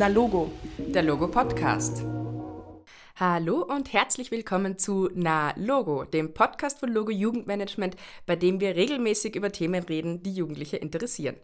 Na 0.00 0.06
Logo, 0.06 0.50
der 0.78 1.02
Logo 1.02 1.28
Podcast. 1.28 2.06
Hallo 3.16 3.62
und 3.62 3.92
herzlich 3.92 4.30
willkommen 4.30 4.78
zu 4.78 5.10
Na 5.12 5.52
Logo, 5.58 6.04
dem 6.04 6.32
Podcast 6.32 6.80
von 6.80 6.90
Logo 6.90 7.10
Jugendmanagement, 7.10 7.96
bei 8.24 8.34
dem 8.34 8.60
wir 8.60 8.76
regelmäßig 8.76 9.36
über 9.36 9.52
Themen 9.52 9.84
reden, 9.84 10.22
die 10.22 10.32
Jugendliche 10.32 10.78
interessieren. 10.78 11.36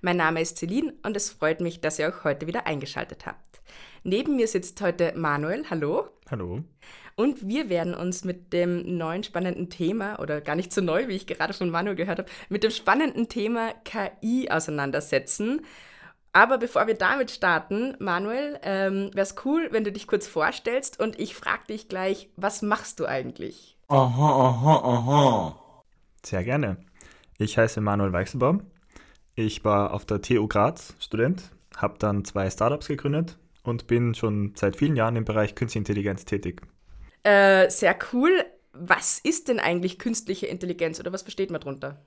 Mein 0.00 0.16
Name 0.16 0.40
ist 0.40 0.58
Celine 0.58 0.94
und 1.02 1.16
es 1.16 1.30
freut 1.30 1.60
mich, 1.60 1.80
dass 1.80 1.98
ihr 1.98 2.08
auch 2.08 2.22
heute 2.22 2.46
wieder 2.46 2.68
eingeschaltet 2.68 3.26
habt. 3.26 3.60
Neben 4.04 4.36
mir 4.36 4.46
sitzt 4.46 4.80
heute 4.80 5.12
Manuel. 5.16 5.68
Hallo. 5.68 6.06
Hallo. 6.30 6.62
Und 7.16 7.48
wir 7.48 7.68
werden 7.68 7.94
uns 7.94 8.22
mit 8.22 8.52
dem 8.52 8.96
neuen 8.96 9.24
spannenden 9.24 9.70
Thema, 9.70 10.20
oder 10.20 10.40
gar 10.40 10.54
nicht 10.54 10.72
so 10.72 10.80
neu, 10.80 11.08
wie 11.08 11.16
ich 11.16 11.26
gerade 11.26 11.52
von 11.52 11.68
Manuel 11.68 11.96
gehört 11.96 12.20
habe, 12.20 12.30
mit 12.48 12.62
dem 12.62 12.70
spannenden 12.70 13.28
Thema 13.28 13.72
KI 13.82 14.50
auseinandersetzen. 14.50 15.62
Aber 16.34 16.58
bevor 16.58 16.88
wir 16.88 16.94
damit 16.94 17.30
starten, 17.30 17.96
Manuel, 18.00 18.58
ähm, 18.64 19.10
wäre 19.14 19.22
es 19.22 19.36
cool, 19.44 19.68
wenn 19.70 19.84
du 19.84 19.92
dich 19.92 20.08
kurz 20.08 20.26
vorstellst 20.26 20.98
und 20.98 21.18
ich 21.18 21.36
frage 21.36 21.62
dich 21.68 21.88
gleich, 21.88 22.28
was 22.36 22.60
machst 22.60 22.98
du 22.98 23.06
eigentlich? 23.06 23.78
Aha, 23.86 24.48
aha, 24.48 24.74
aha. 24.82 25.60
Sehr 26.26 26.42
gerne. 26.42 26.78
Ich 27.38 27.56
heiße 27.56 27.80
Manuel 27.80 28.12
Weichselbaum. 28.12 28.62
Ich 29.36 29.64
war 29.64 29.94
auf 29.94 30.06
der 30.06 30.22
TU 30.22 30.48
Graz 30.48 30.96
Student, 30.98 31.52
habe 31.76 31.98
dann 32.00 32.24
zwei 32.24 32.50
Startups 32.50 32.88
gegründet 32.88 33.38
und 33.62 33.86
bin 33.86 34.16
schon 34.16 34.54
seit 34.56 34.74
vielen 34.74 34.96
Jahren 34.96 35.14
im 35.14 35.24
Bereich 35.24 35.54
Künstliche 35.54 35.78
Intelligenz 35.78 36.24
tätig. 36.24 36.62
Äh, 37.22 37.70
sehr 37.70 37.96
cool. 38.12 38.44
Was 38.72 39.20
ist 39.20 39.46
denn 39.46 39.60
eigentlich 39.60 40.00
künstliche 40.00 40.46
Intelligenz 40.46 40.98
oder 40.98 41.12
was 41.12 41.22
versteht 41.22 41.52
man 41.52 41.60
darunter? 41.60 42.02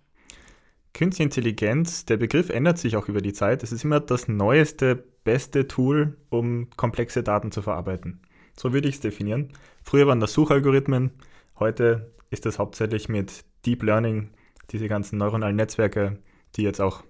Künstliche 0.97 1.25
Intelligenz, 1.25 2.05
der 2.05 2.17
Begriff 2.17 2.49
ändert 2.49 2.79
sich 2.79 2.97
auch 2.97 3.07
über 3.07 3.21
die 3.21 3.31
Zeit. 3.31 3.61
Es 3.61 3.71
ist 3.71 3.83
immer 3.83 3.99
das 3.99 4.27
neueste, 4.27 4.95
beste 4.95 5.67
Tool, 5.67 6.17
um 6.29 6.71
komplexe 6.75 7.21
Daten 7.21 7.51
zu 7.51 7.61
verarbeiten. 7.61 8.19
So 8.57 8.73
würde 8.73 8.89
ich 8.89 8.95
es 8.95 9.01
definieren. 9.01 9.53
Früher 9.83 10.07
waren 10.07 10.19
das 10.19 10.33
Suchalgorithmen, 10.33 11.11
heute 11.59 12.11
ist 12.31 12.47
es 12.47 12.57
hauptsächlich 12.57 13.09
mit 13.09 13.45
Deep 13.63 13.83
Learning, 13.83 14.31
diese 14.71 14.87
ganzen 14.87 15.19
neuronalen 15.19 15.55
Netzwerke, 15.55 16.17
die 16.55 16.63
jetzt 16.63 16.81
auch 16.81 17.03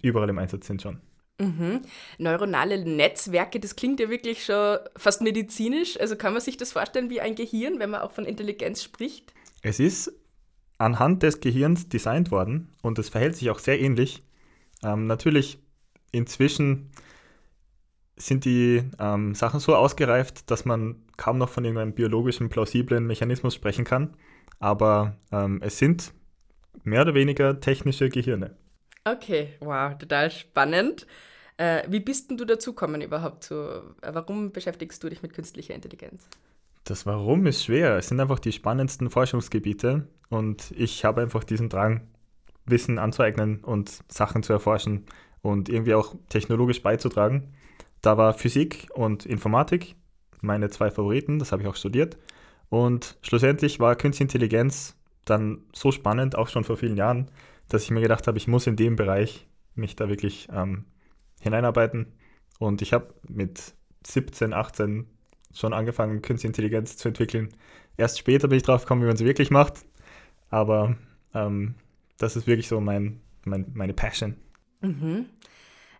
überall 0.00 0.30
im 0.30 0.38
Einsatz 0.38 0.66
sind 0.66 0.80
schon. 0.80 1.02
Mhm. 1.38 1.82
Neuronale 2.16 2.82
Netzwerke, 2.82 3.60
das 3.60 3.76
klingt 3.76 4.00
ja 4.00 4.08
wirklich 4.08 4.46
schon 4.46 4.78
fast 4.96 5.20
medizinisch. 5.20 6.00
Also 6.00 6.16
kann 6.16 6.32
man 6.32 6.40
sich 6.40 6.56
das 6.56 6.72
vorstellen 6.72 7.10
wie 7.10 7.20
ein 7.20 7.34
Gehirn, 7.34 7.80
wenn 7.80 7.90
man 7.90 8.00
auch 8.00 8.12
von 8.12 8.24
Intelligenz 8.24 8.82
spricht? 8.82 9.34
Es 9.60 9.78
ist 9.78 10.10
anhand 10.80 11.22
des 11.22 11.40
Gehirns 11.40 11.88
designt 11.88 12.30
worden 12.30 12.72
und 12.82 12.98
es 12.98 13.10
verhält 13.10 13.36
sich 13.36 13.50
auch 13.50 13.58
sehr 13.58 13.80
ähnlich. 13.80 14.22
Ähm, 14.82 15.06
natürlich, 15.06 15.58
inzwischen 16.10 16.90
sind 18.16 18.46
die 18.46 18.82
ähm, 18.98 19.34
Sachen 19.34 19.60
so 19.60 19.76
ausgereift, 19.76 20.50
dass 20.50 20.64
man 20.64 20.96
kaum 21.18 21.36
noch 21.36 21.50
von 21.50 21.64
irgendeinem 21.64 21.92
biologischen, 21.92 22.48
plausiblen 22.48 23.06
Mechanismus 23.06 23.54
sprechen 23.54 23.84
kann. 23.84 24.16
Aber 24.58 25.16
ähm, 25.32 25.60
es 25.62 25.78
sind 25.78 26.12
mehr 26.82 27.02
oder 27.02 27.14
weniger 27.14 27.60
technische 27.60 28.08
Gehirne. 28.08 28.56
Okay, 29.04 29.56
wow, 29.60 29.96
total 29.98 30.30
spannend. 30.30 31.06
Äh, 31.58 31.82
wie 31.88 32.00
bist 32.00 32.30
denn 32.30 32.38
du 32.38 32.46
dazu 32.46 32.72
gekommen 32.72 33.02
überhaupt? 33.02 33.44
Zu, 33.44 33.54
äh, 34.00 34.14
warum 34.14 34.50
beschäftigst 34.50 35.02
du 35.04 35.10
dich 35.10 35.22
mit 35.22 35.34
künstlicher 35.34 35.74
Intelligenz? 35.74 36.26
Das 36.84 37.06
Warum 37.06 37.46
ist 37.46 37.64
schwer. 37.64 37.96
Es 37.96 38.08
sind 38.08 38.20
einfach 38.20 38.38
die 38.38 38.52
spannendsten 38.52 39.10
Forschungsgebiete 39.10 40.08
und 40.28 40.72
ich 40.76 41.04
habe 41.04 41.22
einfach 41.22 41.44
diesen 41.44 41.68
Drang, 41.68 42.08
Wissen 42.66 42.98
anzueignen 42.98 43.64
und 43.64 44.02
Sachen 44.08 44.42
zu 44.42 44.52
erforschen 44.52 45.06
und 45.42 45.68
irgendwie 45.68 45.94
auch 45.94 46.14
technologisch 46.28 46.82
beizutragen. 46.82 47.52
Da 48.00 48.16
war 48.16 48.34
Physik 48.34 48.88
und 48.94 49.26
Informatik 49.26 49.96
meine 50.40 50.70
zwei 50.70 50.90
Favoriten, 50.90 51.38
das 51.38 51.52
habe 51.52 51.62
ich 51.62 51.68
auch 51.68 51.76
studiert. 51.76 52.16
Und 52.68 53.18
schlussendlich 53.22 53.80
war 53.80 53.96
Künstliche 53.96 54.24
Intelligenz 54.24 54.96
dann 55.24 55.64
so 55.74 55.92
spannend, 55.92 56.36
auch 56.36 56.48
schon 56.48 56.64
vor 56.64 56.76
vielen 56.76 56.96
Jahren, 56.96 57.30
dass 57.68 57.82
ich 57.82 57.90
mir 57.90 58.00
gedacht 58.00 58.26
habe, 58.26 58.38
ich 58.38 58.48
muss 58.48 58.66
in 58.66 58.76
dem 58.76 58.96
Bereich 58.96 59.46
mich 59.74 59.96
da 59.96 60.08
wirklich 60.08 60.48
ähm, 60.52 60.84
hineinarbeiten. 61.40 62.12
Und 62.58 62.82
ich 62.82 62.92
habe 62.92 63.14
mit 63.28 63.74
17, 64.06 64.52
18 64.52 65.06
schon 65.52 65.72
angefangen, 65.72 66.22
Künstliche 66.22 66.48
Intelligenz 66.48 66.96
zu 66.96 67.08
entwickeln. 67.08 67.48
Erst 67.96 68.18
später 68.18 68.48
bin 68.48 68.58
ich 68.58 68.62
drauf 68.62 68.82
gekommen, 68.82 69.02
wie 69.02 69.06
man 69.06 69.16
sie 69.16 69.26
wirklich 69.26 69.50
macht. 69.50 69.74
Aber 70.48 70.96
ähm, 71.34 71.74
das 72.18 72.36
ist 72.36 72.46
wirklich 72.46 72.68
so 72.68 72.80
mein, 72.80 73.20
mein 73.44 73.66
meine 73.74 73.94
Passion. 73.94 74.36
Mhm. 74.80 75.26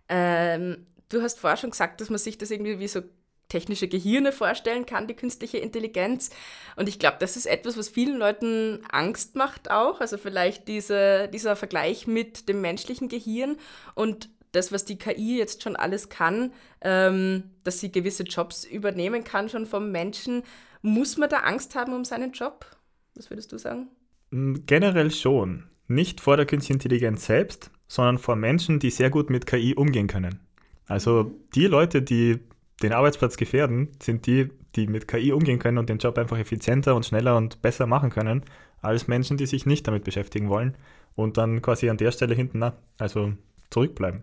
Ähm, 0.09 0.87
du 1.09 1.23
hast 1.23 1.39
vorher 1.39 1.57
schon 1.57 1.71
gesagt, 1.71 2.01
dass 2.01 2.11
man 2.11 2.19
sich 2.19 2.39
das 2.39 2.51
irgendwie 2.51 2.79
wie 2.79 2.89
so 2.89 3.03
technische 3.49 3.89
Gehirne 3.89 4.33
vorstellen 4.33 4.87
kann, 4.87 5.09
die 5.09 5.15
künstliche 5.15 5.59
Intelligenz. 5.59 6.31
Und 6.77 6.89
ich 6.89 6.99
glaube, 6.99 7.17
das 7.21 7.37
ist 7.37 7.47
etwas, 7.47 7.77
was 7.77 7.89
vielen 7.89 8.17
Leuten 8.17 8.81
Angst 8.91 9.37
macht 9.37 9.71
auch. 9.71 10.01
Also 10.01 10.17
vielleicht 10.17 10.69
diese, 10.69 11.29
dieser 11.29 11.57
Vergleich 11.57 12.07
mit 12.07 12.49
dem 12.49 12.63
menschlichen 12.63 13.09
Gehirn. 13.09 13.57
Und 13.95 14.31
das, 14.53 14.73
was 14.73 14.85
die 14.85 14.99
KI 14.99 15.39
jetzt 15.39 15.63
schon 15.63 15.77
alles 15.77 16.09
kann, 16.09 16.53
ähm, 16.81 17.45
dass 17.65 17.81
sie 17.81 17.93
gewisse 17.93 18.25
Jobs 18.25 18.65
übernehmen 18.65 19.25
kann 19.25 19.49
schon 19.49 19.67
vom 19.67 19.91
Menschen, 19.93 20.43
muss 20.83 21.17
man 21.17 21.29
da 21.29 21.39
Angst 21.39 21.75
haben 21.75 21.93
um 21.93 22.05
seinen 22.05 22.33
Job? 22.33 22.67
Was 23.15 23.31
würdest 23.31 23.53
du 23.53 23.59
sagen? 23.59 23.89
Mm, 24.31 24.57
generell 24.67 25.11
schon. 25.11 25.65
Nicht 25.89 26.21
vor 26.21 26.37
der 26.37 26.47
künstlichen 26.47 26.77
Intelligenz 26.77 27.27
selbst, 27.27 27.71
sondern 27.89 28.19
vor 28.19 28.37
Menschen, 28.37 28.79
die 28.79 28.91
sehr 28.91 29.11
gut 29.11 29.31
mit 29.31 29.47
KI 29.47 29.75
umgehen 29.75 30.07
können. 30.07 30.41
Also 30.87 31.33
die 31.55 31.67
Leute, 31.67 32.03
die 32.03 32.39
den 32.83 32.93
Arbeitsplatz 32.93 33.37
gefährden, 33.37 33.89
sind 34.03 34.27
die, 34.27 34.49
die 34.77 34.87
mit 34.87 35.07
KI 35.09 35.33
umgehen 35.33 35.59
können 35.59 35.79
und 35.79 35.89
den 35.89 35.99
Job 35.99 36.17
einfach 36.17 36.39
effizienter 36.39 36.95
und 36.95 37.05
schneller 37.05 37.37
und 37.37 37.61
besser 37.63 37.87
machen 37.87 38.11
können, 38.11 38.45
als 38.81 39.09
Menschen, 39.09 39.37
die 39.37 39.47
sich 39.47 39.67
nicht 39.67 39.87
damit 39.87 40.05
beschäftigen 40.05 40.49
wollen 40.49 40.77
und 41.15 41.37
dann 41.37 41.61
quasi 41.61 41.91
an 41.91 41.97
der 41.97 42.13
Stelle 42.13 42.35
hinten, 42.35 42.61
na, 42.61 42.77
also 42.99 43.33
zurückbleiben. 43.71 44.23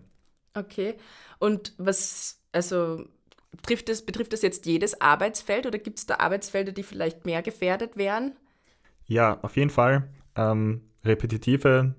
Okay. 0.58 0.96
Und 1.38 1.72
was, 1.78 2.40
also 2.52 3.04
trifft 3.62 3.88
das, 3.88 4.02
betrifft 4.02 4.32
das 4.32 4.42
jetzt 4.42 4.66
jedes 4.66 5.00
Arbeitsfeld 5.00 5.66
oder 5.66 5.78
gibt 5.78 5.98
es 5.98 6.06
da 6.06 6.16
Arbeitsfelder, 6.16 6.72
die 6.72 6.82
vielleicht 6.82 7.24
mehr 7.24 7.42
gefährdet 7.42 7.96
wären? 7.96 8.32
Ja, 9.06 9.38
auf 9.42 9.56
jeden 9.56 9.70
Fall. 9.70 10.08
Ähm, 10.36 10.82
repetitive 11.04 11.94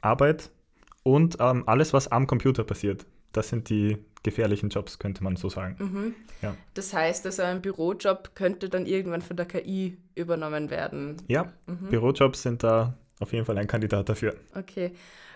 Arbeit 0.00 0.50
und 1.02 1.36
ähm, 1.40 1.64
alles, 1.66 1.92
was 1.92 2.08
am 2.08 2.26
Computer 2.26 2.64
passiert. 2.64 3.06
Das 3.32 3.48
sind 3.48 3.70
die 3.70 3.96
gefährlichen 4.22 4.68
Jobs, 4.68 4.98
könnte 4.98 5.24
man 5.24 5.36
so 5.36 5.48
sagen. 5.48 5.76
Mhm. 5.78 6.14
Ja. 6.42 6.54
Das 6.74 6.92
heißt, 6.92 7.24
also 7.26 7.42
ein 7.42 7.62
Bürojob 7.62 8.34
könnte 8.34 8.68
dann 8.68 8.86
irgendwann 8.86 9.22
von 9.22 9.36
der 9.36 9.46
KI 9.46 9.96
übernommen 10.14 10.68
werden. 10.68 11.16
Ja, 11.28 11.52
mhm. 11.66 11.88
Bürojobs 11.88 12.42
sind 12.42 12.62
da 12.62 12.94
auf 13.18 13.32
jeden 13.32 13.44
Fall 13.44 13.56
ein 13.58 13.66
Kandidat 13.66 14.08
dafür. 14.08 14.34
Okay. 14.54 14.92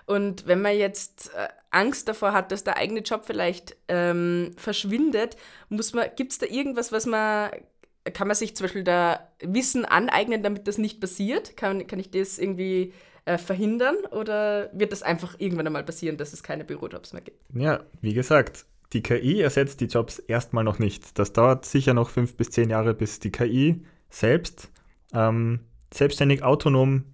Und 0.07 0.47
wenn 0.47 0.61
man 0.61 0.77
jetzt 0.77 1.31
äh, 1.35 1.49
Angst 1.71 2.09
davor 2.09 2.33
hat, 2.33 2.53
dass 2.53 2.65
der 2.65 2.77
eigene 2.77 3.01
Job 3.01 3.23
vielleicht 3.25 3.77
ähm, 3.89 4.53
verschwindet, 4.57 5.37
muss 5.69 5.93
man, 5.93 6.09
gibt 6.17 6.33
es 6.33 6.39
da 6.39 6.47
irgendwas, 6.47 6.93
was 6.93 7.07
man, 7.07 7.51
kann 8.13 8.29
man 8.29 8.37
sich 8.37 8.55
zum 8.55 8.65
Beispiel 8.65 8.85
da 8.85 9.29
Wissen 9.41 9.85
aneignen, 9.85 10.43
damit 10.43 10.69
das 10.69 10.79
nicht 10.79 11.01
passiert? 11.01 11.57
Kann, 11.57 11.87
kann 11.87 11.99
ich 11.99 12.11
das 12.11 12.39
irgendwie 12.39 12.93
äh, 13.25 13.39
verhindern 13.39 13.97
oder 14.11 14.71
wird 14.73 14.93
das 14.93 15.03
einfach 15.03 15.37
irgendwann 15.39 15.67
einmal 15.67 15.85
passieren, 15.85 16.19
dass 16.19 16.33
es 16.33 16.43
keine 16.43 16.65
Bürojobs 16.65 17.13
mehr 17.15 17.23
gibt? 17.23 17.41
Ja, 17.55 17.85
wie 18.03 18.13
gesagt, 18.13 18.67
die 18.93 19.03
KI 19.03 19.41
ersetzt 19.41 19.81
die 19.81 19.87
Jobs 19.87 20.19
erstmal 20.19 20.65
noch 20.65 20.79
nicht. 20.79 21.19
Das 21.19 21.33
dauert 21.33 21.65
sicher 21.65 21.95
noch 21.95 22.11
fünf 22.11 22.37
bis 22.37 22.51
zehn 22.51 22.69
Jahre, 22.69 22.93
bis 22.93 23.21
die 23.21 23.33
KI 23.33 23.85
selbst 24.11 24.71
ähm, 25.15 25.61
selbstständig, 25.93 26.43
autonom, 26.43 27.05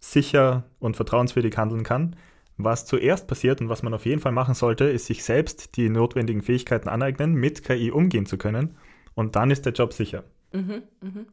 sicher 0.00 0.64
und 0.78 0.96
vertrauenswürdig 0.96 1.56
handeln 1.56 1.84
kann. 1.84 2.16
Was 2.56 2.84
zuerst 2.84 3.26
passiert 3.26 3.60
und 3.60 3.68
was 3.68 3.82
man 3.82 3.94
auf 3.94 4.04
jeden 4.04 4.20
Fall 4.20 4.32
machen 4.32 4.54
sollte, 4.54 4.84
ist 4.84 5.06
sich 5.06 5.24
selbst 5.24 5.76
die 5.76 5.88
notwendigen 5.88 6.42
Fähigkeiten 6.42 6.88
aneignen, 6.88 7.34
mit 7.34 7.64
KI 7.64 7.90
umgehen 7.90 8.26
zu 8.26 8.36
können. 8.36 8.76
Und 9.14 9.36
dann 9.36 9.50
ist 9.50 9.64
der 9.66 9.72
Job 9.72 9.92
sicher. 9.92 10.24
Mhm, 10.52 10.82
mh. 11.00 11.24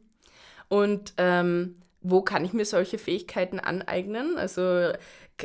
Und 0.68 1.14
ähm, 1.16 1.76
wo 2.00 2.22
kann 2.22 2.44
ich 2.44 2.52
mir 2.52 2.64
solche 2.64 2.98
Fähigkeiten 2.98 3.58
aneignen? 3.58 4.36
Also 4.36 4.92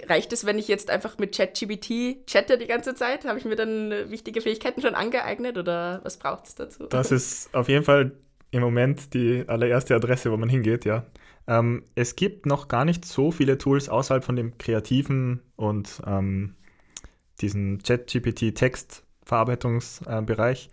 reicht 0.07 0.33
es, 0.33 0.45
wenn 0.45 0.59
ich 0.59 0.67
jetzt 0.67 0.89
einfach 0.89 1.17
mit 1.17 1.35
ChatGBT 1.35 2.25
chatte 2.27 2.57
die 2.57 2.67
ganze 2.67 2.95
Zeit? 2.95 3.25
Habe 3.25 3.39
ich 3.39 3.45
mir 3.45 3.55
dann 3.55 3.91
wichtige 4.09 4.41
Fähigkeiten 4.41 4.81
schon 4.81 4.95
angeeignet 4.95 5.57
oder 5.57 6.01
was 6.03 6.17
braucht 6.17 6.47
es 6.47 6.55
dazu? 6.55 6.87
Das 6.87 7.11
ist 7.11 7.53
auf 7.53 7.69
jeden 7.69 7.83
Fall 7.83 8.11
im 8.51 8.61
Moment 8.61 9.13
die 9.13 9.43
allererste 9.47 9.95
Adresse, 9.95 10.31
wo 10.31 10.37
man 10.37 10.49
hingeht, 10.49 10.85
ja. 10.85 11.05
Ähm, 11.47 11.83
es 11.95 12.15
gibt 12.15 12.45
noch 12.45 12.67
gar 12.67 12.85
nicht 12.85 13.05
so 13.05 13.31
viele 13.31 13.57
Tools 13.57 13.89
außerhalb 13.89 14.23
von 14.23 14.35
dem 14.35 14.55
kreativen 14.57 15.41
und 15.55 16.01
ähm, 16.05 16.55
diesen 17.41 17.79
ChatGPT-Textverarbeitungsbereich. 17.79 20.67
Äh, 20.67 20.69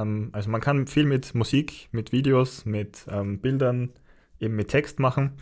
ähm, 0.00 0.30
also 0.32 0.50
man 0.50 0.60
kann 0.60 0.86
viel 0.86 1.06
mit 1.06 1.34
Musik, 1.34 1.88
mit 1.92 2.12
Videos, 2.12 2.64
mit 2.64 3.06
ähm, 3.10 3.40
Bildern, 3.40 3.90
eben 4.38 4.54
mit 4.54 4.68
Text 4.68 5.00
machen. 5.00 5.32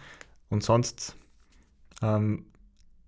Und 0.49 0.63
sonst, 0.63 1.17
ähm, 2.03 2.47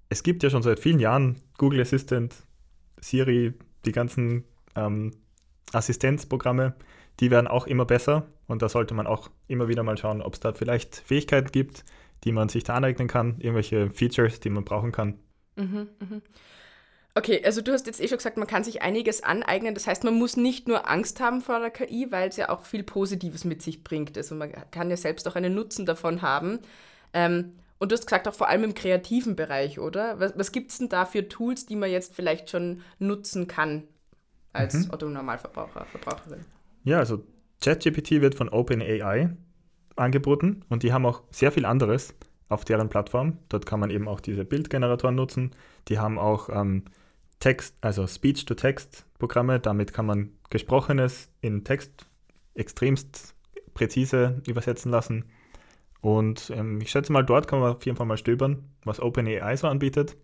es 0.08 0.22
gibt 0.22 0.42
ja 0.42 0.50
schon 0.50 0.62
seit 0.62 0.80
vielen 0.80 1.00
Jahren 1.00 1.36
Google 1.56 1.80
Assistant, 1.80 2.34
Siri, 3.00 3.54
die 3.84 3.92
ganzen 3.92 4.44
ähm, 4.76 5.12
Assistenzprogramme, 5.72 6.74
die 7.20 7.30
werden 7.30 7.46
auch 7.46 7.66
immer 7.66 7.84
besser 7.84 8.26
und 8.46 8.62
da 8.62 8.68
sollte 8.68 8.94
man 8.94 9.06
auch 9.06 9.30
immer 9.48 9.68
wieder 9.68 9.82
mal 9.82 9.96
schauen, 9.96 10.22
ob 10.22 10.34
es 10.34 10.40
da 10.40 10.52
vielleicht 10.52 10.96
Fähigkeiten 10.96 11.52
gibt, 11.52 11.84
die 12.24 12.32
man 12.32 12.48
sich 12.48 12.64
da 12.64 12.74
aneignen 12.74 13.08
kann, 13.08 13.36
irgendwelche 13.38 13.90
Features, 13.90 14.40
die 14.40 14.50
man 14.50 14.64
brauchen 14.64 14.92
kann. 14.92 15.18
Mhm, 15.56 15.88
mhm. 16.00 16.22
Okay, 17.14 17.42
also 17.44 17.60
du 17.60 17.72
hast 17.72 17.86
jetzt 17.86 18.00
eh 18.00 18.08
schon 18.08 18.16
gesagt, 18.16 18.38
man 18.38 18.46
kann 18.46 18.64
sich 18.64 18.80
einiges 18.80 19.22
aneignen. 19.22 19.74
Das 19.74 19.86
heißt, 19.86 20.02
man 20.02 20.14
muss 20.14 20.38
nicht 20.38 20.66
nur 20.66 20.88
Angst 20.88 21.20
haben 21.20 21.42
vor 21.42 21.60
der 21.60 21.70
KI, 21.70 22.06
weil 22.10 22.30
es 22.30 22.36
ja 22.36 22.48
auch 22.48 22.64
viel 22.64 22.82
Positives 22.82 23.44
mit 23.44 23.60
sich 23.60 23.84
bringt. 23.84 24.16
Also 24.16 24.34
man 24.34 24.50
kann 24.70 24.88
ja 24.88 24.96
selbst 24.96 25.28
auch 25.28 25.36
einen 25.36 25.54
Nutzen 25.54 25.84
davon 25.84 26.22
haben. 26.22 26.60
Ähm, 27.12 27.52
und 27.78 27.92
du 27.92 27.96
hast 27.96 28.06
gesagt, 28.06 28.28
auch 28.28 28.34
vor 28.34 28.48
allem 28.48 28.64
im 28.64 28.74
kreativen 28.74 29.36
Bereich, 29.36 29.78
oder? 29.78 30.20
Was, 30.20 30.32
was 30.36 30.52
gibt 30.52 30.70
es 30.70 30.78
denn 30.78 30.88
da 30.88 31.04
für 31.04 31.28
Tools, 31.28 31.66
die 31.66 31.76
man 31.76 31.90
jetzt 31.90 32.14
vielleicht 32.14 32.48
schon 32.48 32.80
nutzen 32.98 33.46
kann 33.46 33.82
als 34.52 34.74
mhm. 34.74 34.92
Otto-Normalverbraucher, 34.92 35.86
Verbraucherin? 35.86 36.44
Ja, 36.84 36.98
also 36.98 37.24
ChatGPT 37.62 38.20
wird 38.20 38.34
von 38.34 38.48
OpenAI 38.48 39.30
angeboten 39.96 40.64
und 40.68 40.82
die 40.82 40.92
haben 40.92 41.06
auch 41.06 41.22
sehr 41.30 41.52
viel 41.52 41.64
anderes 41.64 42.14
auf 42.48 42.64
deren 42.64 42.88
Plattform. 42.88 43.38
Dort 43.48 43.66
kann 43.66 43.80
man 43.80 43.90
eben 43.90 44.08
auch 44.08 44.20
diese 44.20 44.44
Bildgeneratoren 44.44 45.14
nutzen. 45.14 45.52
Die 45.88 45.98
haben 45.98 46.18
auch 46.18 46.48
ähm, 46.50 46.84
Text, 47.40 47.74
also 47.80 48.06
Speech-to-Text-Programme. 48.06 49.58
Damit 49.58 49.92
kann 49.92 50.06
man 50.06 50.30
Gesprochenes 50.50 51.28
in 51.40 51.64
Text 51.64 52.06
extremst 52.54 53.34
präzise 53.74 54.42
übersetzen 54.46 54.90
lassen. 54.90 55.24
Und 56.00 56.52
ähm, 56.54 56.80
ich 56.80 56.90
schätze 56.90 57.12
mal, 57.12 57.22
dort 57.22 57.46
kann 57.46 57.60
man 57.60 57.72
auf 57.72 57.86
jeden 57.86 57.96
Fall 57.96 58.06
mal 58.06 58.18
stöbern, 58.18 58.68
was 58.84 59.00
OpenAI 59.00 59.56
so 59.56 59.68
anbietet. 59.68 60.16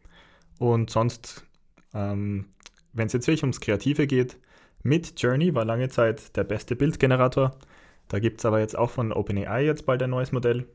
Und 0.59 0.91
sonst, 0.91 1.47
ähm, 1.95 2.47
wenn 2.99 3.07
es 3.07 3.13
jetzt 3.13 3.27
wirklich 3.27 3.43
ums 3.43 3.61
Kreative 3.61 4.07
geht, 4.07 4.39
mit 4.83 5.21
Journey 5.21 5.55
war 5.55 5.65
lange 5.65 5.89
Zeit 5.89 6.37
der 6.37 6.45
beste 6.45 6.77
Bildgenerator. 6.77 7.57
Da 8.09 8.19
gibt 8.19 8.41
es 8.41 8.47
aber 8.47 8.61
jetzt 8.61 8.77
auch 8.77 8.91
von 8.91 9.13
OpenAI 9.13 9.65
jetzt 9.65 9.87
bald 9.87 10.03
ein 10.03 10.11
neues 10.11 10.33
Modell. 10.33 10.67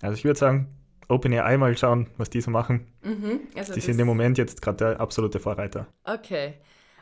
Also 0.00 0.16
ich 0.16 0.24
würde 0.24 0.38
sagen, 0.38 0.68
OpenAI 1.08 1.56
mal 1.56 1.76
schauen, 1.76 2.08
was 2.16 2.30
die 2.30 2.40
so 2.40 2.50
machen. 2.50 2.86
Mhm, 3.02 3.40
also 3.56 3.74
die 3.74 3.80
sind 3.80 3.98
im 3.98 4.06
Moment 4.06 4.38
jetzt 4.38 4.62
gerade 4.62 4.78
der 4.78 5.00
absolute 5.00 5.40
Vorreiter. 5.40 5.86
Okay. 6.04 6.54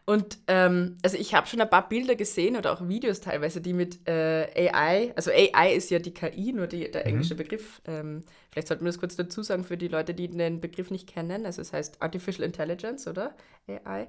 Und 0.09 0.39
ähm, 0.47 0.97
also 1.03 1.17
ich 1.17 1.35
habe 1.35 1.49
schon 1.49 1.61
ein 1.61 1.69
paar 1.69 1.89
Bilder 1.89 2.15
gesehen 2.15 2.57
oder 2.57 2.73
auch 2.73 2.87
Videos 2.87 3.21
teilweise, 3.21 3.61
die 3.61 3.73
mit 3.73 4.09
äh, 4.09 4.71
AI, 4.71 5.13
also 5.17 5.33
AI 5.33 5.75
ist 5.75 5.91
ja 5.91 5.99
die 5.99 6.15
KI, 6.15 6.53
nur 6.53 6.69
die, 6.69 6.89
der 6.89 7.03
mhm. 7.03 7.09
englische 7.09 7.35
mhm. 7.35 7.39
Begriff. 7.39 7.83
Ähm, 7.87 8.23
vielleicht 8.53 8.69
sollten 8.69 8.85
wir 8.85 8.91
das 8.91 9.01
kurz 9.01 9.17
dazu 9.17 9.43
sagen 9.43 9.65
für 9.65 9.77
die 9.77 9.89
Leute, 9.89 10.15
die 10.15 10.29
den 10.29 10.61
Begriff 10.61 10.93
nicht 10.93 11.09
kennen. 11.09 11.45
Also 11.45 11.61
es 11.61 11.73
heißt 11.73 12.01
Artificial 12.03 12.47
Intelligence, 12.47 13.09
oder? 13.09 13.35
AI. 13.67 14.07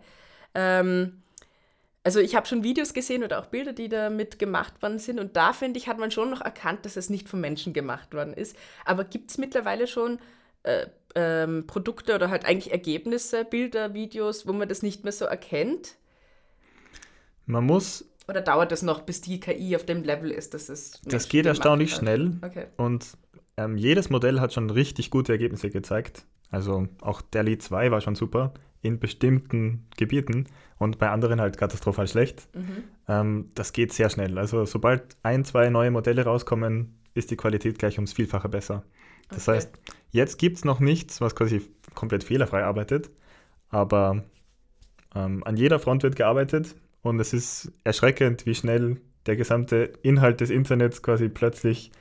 Ähm, 0.53 1.21
also 2.03 2.21
ich 2.21 2.35
habe 2.35 2.47
schon 2.47 2.63
Videos 2.63 2.94
gesehen 2.94 3.23
oder 3.23 3.39
auch 3.39 3.47
Bilder, 3.47 3.73
die 3.73 3.89
damit 3.89 4.39
gemacht 4.39 4.81
worden 4.81 4.97
sind. 4.97 5.19
Und 5.19 5.35
da, 5.35 5.51
finde 5.51 5.77
ich, 5.77 5.89
hat 5.89 5.99
man 5.99 6.09
schon 6.09 6.29
noch 6.29 6.39
erkannt, 6.39 6.85
dass 6.85 6.95
es 6.95 7.09
nicht 7.09 7.27
von 7.27 7.41
Menschen 7.41 7.73
gemacht 7.73 8.13
worden 8.13 8.33
ist. 8.33 8.55
Aber 8.85 9.03
gibt 9.03 9.31
es 9.31 9.38
mittlerweile 9.38 9.88
schon 9.88 10.19
äh, 10.63 10.85
ähm, 11.15 11.67
Produkte 11.67 12.15
oder 12.15 12.29
halt 12.29 12.45
eigentlich 12.45 12.71
Ergebnisse, 12.71 13.44
Bilder, 13.44 13.94
Videos, 13.94 14.47
wo 14.47 14.53
man 14.53 14.69
das 14.69 14.83
nicht 14.83 15.03
mehr 15.03 15.11
so 15.11 15.25
erkennt? 15.25 15.95
Man 17.45 17.65
muss. 17.65 18.05
Oder 18.29 18.41
dauert 18.41 18.71
das 18.71 18.83
noch, 18.83 19.01
bis 19.01 19.19
die 19.19 19.39
KI 19.39 19.75
auf 19.75 19.85
dem 19.85 20.03
Level 20.03 20.31
ist, 20.31 20.53
dass 20.53 20.69
es. 20.69 21.01
Das 21.03 21.27
geht 21.27 21.45
erstaunlich 21.45 21.94
schnell. 21.94 22.38
Okay. 22.41 22.67
Und 22.77 23.17
ähm, 23.57 23.77
jedes 23.77 24.09
Modell 24.09 24.39
hat 24.39 24.53
schon 24.53 24.69
richtig 24.69 25.09
gute 25.11 25.31
Ergebnisse 25.31 25.69
gezeigt. 25.69 26.25
Also 26.49 26.88
auch 27.01 27.21
DALI 27.21 27.57
2 27.57 27.91
war 27.91 28.01
schon 28.01 28.15
super 28.15 28.53
in 28.81 28.99
bestimmten 28.99 29.88
Gebieten 29.97 30.45
und 30.77 30.99
bei 30.99 31.09
anderen 31.09 31.41
halt 31.41 31.57
katastrophal 31.57 32.07
schlecht. 32.07 32.47
Mhm. 32.55 32.83
Ähm, 33.07 33.51
das 33.55 33.73
geht 33.73 33.91
sehr 33.94 34.09
schnell. 34.09 34.38
Also 34.38 34.65
sobald 34.65 35.17
ein, 35.23 35.44
zwei 35.44 35.69
neue 35.69 35.91
Modelle 35.91 36.23
rauskommen, 36.23 36.97
ist 37.13 37.31
die 37.31 37.38
Qualität 37.38 37.79
gleich 37.79 37.97
ums 37.97 38.13
Vielfache 38.13 38.49
besser. 38.49 38.83
Das 39.29 39.47
okay. 39.47 39.57
heißt, 39.57 39.79
jetzt 40.11 40.38
gibt 40.38 40.57
es 40.57 40.65
noch 40.65 40.79
nichts, 40.79 41.19
was 41.19 41.35
quasi 41.35 41.61
komplett 41.95 42.23
fehlerfrei 42.23 42.63
arbeitet, 42.63 43.09
aber 43.69 44.23
ähm, 45.15 45.44
an 45.44 45.57
jeder 45.57 45.79
Front 45.79 46.03
wird 46.03 46.15
gearbeitet 46.15 46.75
und 47.01 47.19
es 47.19 47.33
ist 47.33 47.71
erschreckend, 47.83 48.45
wie 48.45 48.55
schnell 48.55 49.01
der 49.25 49.35
gesamte 49.35 49.94
Inhalt 50.03 50.39
des 50.39 50.49
Internets 50.49 51.01
quasi 51.01 51.27
plötzlich 51.27 51.91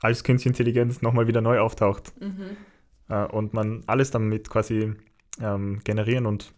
als 0.00 0.24
Künstliche 0.24 0.50
Intelligenz 0.50 1.02
nochmal 1.02 1.26
wieder 1.26 1.40
neu 1.40 1.58
auftaucht. 1.58 2.12
Mhm. 2.20 2.56
Äh, 3.08 3.26
und 3.26 3.54
man 3.54 3.82
alles 3.86 4.10
damit 4.10 4.48
quasi 4.50 4.94
ähm, 5.40 5.80
generieren 5.84 6.26
und 6.26 6.52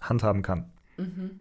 handhaben 0.00 0.42
kann. 0.42 0.70
Mhm. 0.96 1.40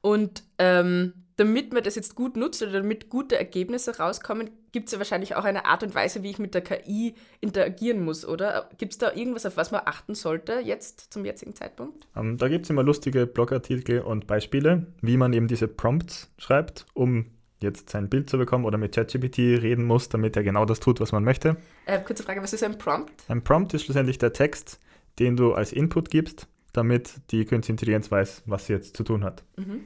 Und 0.00 0.44
ähm, 0.58 1.12
damit 1.36 1.72
man 1.72 1.82
das 1.82 1.94
jetzt 1.94 2.14
gut 2.14 2.36
nutzt 2.36 2.62
oder 2.62 2.72
damit 2.72 3.08
gute 3.08 3.38
Ergebnisse 3.38 3.96
rauskommen, 3.96 4.50
gibt 4.72 4.86
es 4.86 4.92
ja 4.92 4.98
wahrscheinlich 4.98 5.36
auch 5.36 5.44
eine 5.44 5.64
Art 5.64 5.82
und 5.82 5.94
Weise, 5.94 6.22
wie 6.22 6.30
ich 6.30 6.38
mit 6.38 6.54
der 6.54 6.60
KI 6.60 7.14
interagieren 7.40 8.04
muss, 8.04 8.26
oder? 8.26 8.68
Gibt 8.78 8.92
es 8.92 8.98
da 8.98 9.12
irgendwas, 9.12 9.46
auf 9.46 9.56
was 9.56 9.70
man 9.70 9.82
achten 9.84 10.14
sollte 10.14 10.60
jetzt 10.60 11.12
zum 11.12 11.24
jetzigen 11.24 11.54
Zeitpunkt? 11.54 12.06
Ähm, 12.14 12.36
da 12.36 12.48
gibt 12.48 12.66
es 12.66 12.70
immer 12.70 12.82
lustige 12.82 13.26
Blogartikel 13.26 14.02
und 14.02 14.26
Beispiele, 14.26 14.86
wie 15.00 15.16
man 15.16 15.32
eben 15.32 15.48
diese 15.48 15.66
Prompts 15.66 16.30
schreibt, 16.38 16.86
um 16.94 17.26
jetzt 17.60 17.90
sein 17.90 18.08
Bild 18.08 18.30
zu 18.30 18.38
bekommen 18.38 18.64
oder 18.64 18.78
mit 18.78 18.94
ChatGPT 18.94 19.38
reden 19.38 19.84
muss, 19.84 20.08
damit 20.08 20.36
er 20.36 20.42
genau 20.42 20.64
das 20.64 20.80
tut, 20.80 21.00
was 21.00 21.12
man 21.12 21.24
möchte. 21.24 21.56
Äh, 21.86 22.00
kurze 22.00 22.22
Frage, 22.22 22.42
was 22.42 22.52
ist 22.52 22.62
ein 22.62 22.78
Prompt? 22.78 23.12
Ein 23.28 23.42
Prompt 23.42 23.74
ist 23.74 23.84
schlussendlich 23.84 24.18
der 24.18 24.32
Text, 24.32 24.80
den 25.18 25.36
du 25.36 25.52
als 25.52 25.72
Input 25.72 26.10
gibst, 26.10 26.48
damit 26.72 27.20
die 27.30 27.44
Künstliche 27.44 27.72
Intelligenz 27.72 28.10
weiß, 28.10 28.42
was 28.46 28.66
sie 28.66 28.72
jetzt 28.72 28.96
zu 28.96 29.04
tun 29.04 29.24
hat. 29.24 29.44
Mhm. 29.56 29.84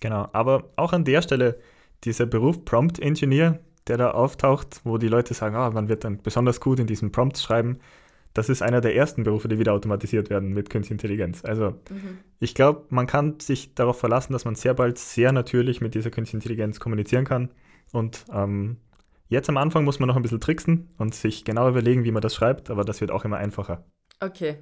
Genau, 0.00 0.28
aber 0.32 0.70
auch 0.76 0.92
an 0.92 1.04
der 1.04 1.22
Stelle 1.22 1.58
dieser 2.04 2.26
Beruf 2.26 2.64
Prompt 2.64 3.00
Engineer, 3.00 3.58
der 3.88 3.96
da 3.96 4.10
auftaucht, 4.12 4.80
wo 4.84 4.98
die 4.98 5.08
Leute 5.08 5.34
sagen, 5.34 5.56
ah, 5.56 5.70
man 5.70 5.88
wird 5.88 6.04
dann 6.04 6.22
besonders 6.22 6.60
gut 6.60 6.78
in 6.78 6.86
diesen 6.86 7.10
Prompts 7.10 7.42
schreiben, 7.42 7.80
das 8.34 8.48
ist 8.48 8.62
einer 8.62 8.80
der 8.80 8.94
ersten 8.94 9.24
Berufe, 9.24 9.48
die 9.48 9.58
wieder 9.58 9.72
automatisiert 9.72 10.30
werden 10.30 10.52
mit 10.52 10.70
Künstliche 10.70 10.94
Intelligenz. 10.94 11.44
Also 11.44 11.70
mhm. 11.90 12.18
ich 12.38 12.54
glaube, 12.54 12.84
man 12.90 13.06
kann 13.06 13.40
sich 13.40 13.74
darauf 13.74 13.98
verlassen, 13.98 14.32
dass 14.32 14.44
man 14.44 14.54
sehr 14.54 14.74
bald 14.74 14.98
sehr 14.98 15.32
natürlich 15.32 15.80
mit 15.80 15.94
dieser 15.94 16.10
Künstliche 16.10 16.36
Intelligenz 16.36 16.80
kommunizieren 16.80 17.24
kann. 17.24 17.50
Und 17.92 18.24
ähm, 18.32 18.76
jetzt 19.28 19.48
am 19.48 19.56
Anfang 19.56 19.84
muss 19.84 19.98
man 19.98 20.08
noch 20.08 20.16
ein 20.16 20.22
bisschen 20.22 20.40
tricksen 20.40 20.90
und 20.98 21.14
sich 21.14 21.44
genau 21.44 21.68
überlegen, 21.68 22.04
wie 22.04 22.12
man 22.12 22.22
das 22.22 22.34
schreibt, 22.34 22.70
aber 22.70 22.84
das 22.84 23.00
wird 23.00 23.10
auch 23.10 23.24
immer 23.24 23.38
einfacher. 23.38 23.84
Okay. 24.20 24.58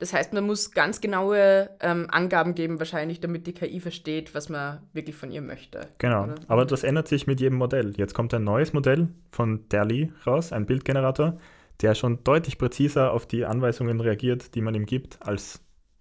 Das 0.00 0.14
heißt, 0.14 0.32
man 0.32 0.46
muss 0.46 0.70
ganz 0.70 1.02
genaue 1.02 1.68
ähm, 1.80 2.06
Angaben 2.10 2.54
geben, 2.54 2.78
wahrscheinlich, 2.78 3.20
damit 3.20 3.46
die 3.46 3.52
KI 3.52 3.80
versteht, 3.80 4.34
was 4.34 4.48
man 4.48 4.80
wirklich 4.94 5.14
von 5.14 5.30
ihr 5.30 5.42
möchte. 5.42 5.88
Genau. 5.98 6.24
Oder? 6.24 6.34
Aber 6.48 6.64
das 6.64 6.84
ändert 6.84 7.06
sich 7.06 7.26
mit 7.26 7.38
jedem 7.38 7.58
Modell. 7.58 7.92
Jetzt 7.98 8.14
kommt 8.14 8.32
ein 8.32 8.42
neues 8.42 8.72
Modell 8.72 9.08
von 9.30 9.68
DALI 9.68 10.10
raus, 10.26 10.52
ein 10.52 10.64
Bildgenerator, 10.64 11.38
der 11.82 11.94
schon 11.94 12.22
deutlich 12.24 12.58
präziser 12.58 13.12
auf 13.12 13.26
die 13.26 13.44
Anweisungen 13.44 14.00
reagiert, 14.00 14.54
die 14.54 14.60
man 14.60 14.74
ihm 14.74 14.86
gibt, 14.86 15.18
als 15.26 15.60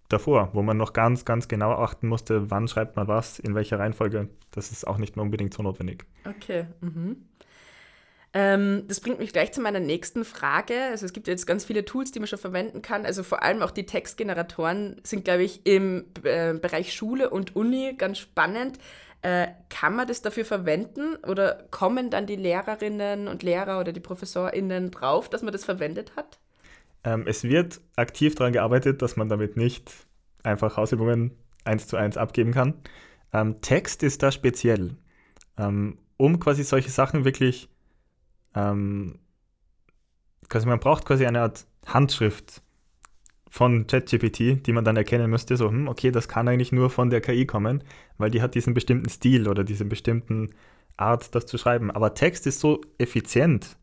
davor, 0.10 0.50
wo 0.54 0.62
man 0.62 0.78
noch 0.78 0.94
ganz, 0.94 1.24
ganz 1.24 1.48
genau 1.48 1.72
achten 1.72 2.08
musste, 2.08 2.50
wann 2.52 2.68
schreibt 2.68 2.96
man 2.96 3.08
was, 3.08 3.40
in 3.40 3.56
welcher 3.56 3.80
Reihenfolge. 3.80 4.30
Das 4.52 4.72
ist 4.72 4.88
auch 4.88 4.98
nicht 4.98 5.16
mehr 5.16 5.24
unbedingt 5.24 5.54
so 5.54 5.64
notwendig. 5.64 6.06
Okay. 6.26 6.66
Mhm. 6.82 7.30
Ähm, 8.32 8.84
das 8.88 9.00
bringt 9.00 9.20
mich 9.20 9.34
gleich 9.34 9.52
zu 9.54 9.62
meiner 9.62 9.80
nächsten 9.80 10.24
Frage. 10.24 10.76
Also 10.92 11.06
es 11.06 11.14
gibt 11.14 11.28
jetzt 11.28 11.48
ganz 11.48 11.66
viele 11.66 11.84
Tools, 11.86 12.12
die 12.12 12.20
man 12.20 12.28
schon 12.28 12.38
verwenden 12.38 12.82
kann. 12.82 13.06
Also 13.06 13.24
vor 13.24 13.42
allem 13.42 13.62
auch 13.62 13.72
die 13.72 13.86
Textgeneratoren 13.86 15.02
sind, 15.04 15.26
glaube 15.26 15.44
ich, 15.44 15.66
im 15.66 16.06
äh, 16.24 16.54
Bereich 16.54 16.94
Schule 16.94 17.32
und 17.32 17.56
Uni 17.56 17.96
ganz 17.98 18.20
spannend. 18.20 18.78
Äh, 19.22 19.48
kann 19.70 19.96
man 19.96 20.08
das 20.08 20.22
dafür 20.22 20.46
verwenden 20.46 21.16
oder 21.28 21.66
kommen 21.72 22.10
dann 22.10 22.26
die 22.26 22.38
Lehrerinnen 22.38 23.28
und 23.28 23.44
Lehrer 23.44 23.80
oder 23.80 23.92
die 23.92 24.00
ProfessorInnen 24.00 24.92
drauf, 24.92 25.30
dass 25.30 25.42
man 25.42 25.52
das 25.52 25.66
verwendet 25.66 26.14
hat? 26.16 26.40
Ähm, 27.04 27.26
es 27.28 27.44
wird 27.44 27.82
aktiv 27.96 28.36
daran 28.36 28.54
gearbeitet, 28.54 29.02
dass 29.02 29.18
man 29.18 29.28
damit 29.28 29.58
nicht 29.58 29.92
einfach 30.44 30.78
Hausübungen 30.78 31.32
eins 31.66 31.88
zu 31.88 31.98
eins 31.98 32.18
abgeben 32.18 32.54
kann. 32.54 32.76
Ähm, 33.34 33.60
Text 33.62 34.04
ist 34.04 34.24
da 34.24 34.32
speziell. 34.32 34.96
Ähm, 35.58 35.98
um 36.18 36.40
quasi 36.40 36.64
solche 36.64 36.90
Sachen 36.90 37.26
wirklich 37.26 37.70
ähm, 38.56 39.20
quasi 40.48 40.68
man 40.68 40.80
braucht 40.80 41.06
quasi 41.06 41.26
eine 41.26 41.42
Art 41.42 41.66
Handschrift 41.86 42.62
von 43.50 43.88
ChatGPT, 43.88 44.66
die 44.66 44.74
man 44.74 44.86
dann 44.86 44.96
erkennen 44.96 45.30
müsste, 45.30 45.58
so, 45.58 45.70
hm, 45.70 45.88
okay, 45.88 46.12
das 46.12 46.28
kann 46.28 46.48
eigentlich 46.48 46.72
nur 46.72 46.90
von 46.90 47.10
der 47.10 47.22
KI 47.22 47.46
kommen, 47.46 47.84
weil 48.18 48.30
die 48.30 48.42
hat 48.42 48.56
diesen 48.56 48.74
bestimmten 48.74 49.10
Stil 49.10 49.48
oder 49.48 49.64
diese 49.64 49.86
bestimmten 49.86 50.52
Art, 50.98 51.34
das 51.34 51.46
zu 51.46 51.58
schreiben. 51.58 51.92
Aber 51.92 52.14
Text 52.14 52.46
ist 52.46 52.60
so 52.60 52.82
effizient 52.98 53.78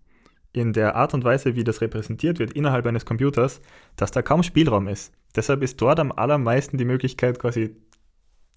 in 0.52 0.73
der 0.73 0.96
Art 0.96 1.14
und 1.14 1.25
Weise, 1.25 1.56
wie 1.56 1.64
das 1.64 1.80
repräsentiert 1.80 2.38
wird 2.38 2.52
innerhalb 2.52 2.87
eines 2.87 3.04
Computers, 3.04 3.61
dass 3.96 4.11
da 4.11 4.23
kaum 4.23 4.42
Spielraum 4.42 4.88
ist. 4.88 5.12
Deshalb 5.35 5.62
ist 5.62 5.80
dort 5.80 6.00
am 6.00 6.12
allermeisten 6.12 6.78
die 6.78 6.85
Möglichkeit, 6.85 7.38
quasi 7.38 7.76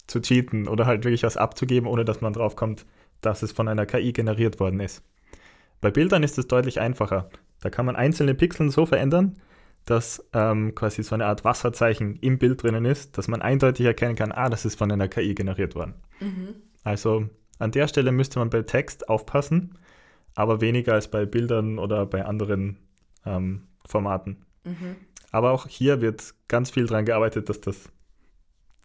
zu 0.06 0.20
cheaten 0.20 0.66
oder 0.66 0.86
halt 0.86 1.04
wirklich 1.04 1.22
was 1.22 1.36
abzugeben, 1.36 1.88
ohne 1.88 2.04
dass 2.04 2.20
man 2.20 2.32
draufkommt, 2.32 2.86
dass 3.20 3.42
es 3.42 3.52
von 3.52 3.68
einer 3.68 3.86
KI 3.86 4.12
generiert 4.12 4.60
worden 4.60 4.80
ist. 4.80 5.02
Bei 5.80 5.90
Bildern 5.90 6.22
ist 6.22 6.38
es 6.38 6.46
deutlich 6.46 6.80
einfacher. 6.80 7.30
Da 7.60 7.70
kann 7.70 7.86
man 7.86 7.96
einzelne 7.96 8.34
Pixel 8.34 8.70
so 8.70 8.86
verändern, 8.86 9.36
dass 9.84 10.24
ähm, 10.32 10.74
quasi 10.74 11.02
so 11.02 11.14
eine 11.14 11.26
Art 11.26 11.44
Wasserzeichen 11.44 12.16
im 12.16 12.38
Bild 12.38 12.62
drinnen 12.62 12.84
ist, 12.84 13.18
dass 13.18 13.28
man 13.28 13.42
eindeutig 13.42 13.86
erkennen 13.86 14.16
kann, 14.16 14.32
ah, 14.32 14.48
das 14.48 14.64
ist 14.64 14.78
von 14.78 14.90
einer 14.90 15.08
KI 15.08 15.34
generiert 15.34 15.74
worden. 15.74 15.94
Mhm. 16.20 16.54
Also 16.84 17.28
an 17.58 17.72
der 17.72 17.88
Stelle 17.88 18.12
müsste 18.12 18.38
man 18.38 18.50
bei 18.50 18.62
Text 18.62 19.08
aufpassen, 19.08 19.78
aber 20.34 20.60
weniger 20.60 20.94
als 20.94 21.08
bei 21.08 21.26
Bildern 21.26 21.78
oder 21.78 22.06
bei 22.06 22.24
anderen 22.24 22.78
ähm, 23.26 23.68
Formaten. 23.84 24.44
Mhm. 24.64 24.96
Aber 25.32 25.52
auch 25.52 25.66
hier 25.66 26.00
wird 26.00 26.34
ganz 26.48 26.70
viel 26.70 26.86
daran 26.86 27.04
gearbeitet, 27.04 27.48
dass 27.48 27.60
das 27.60 27.90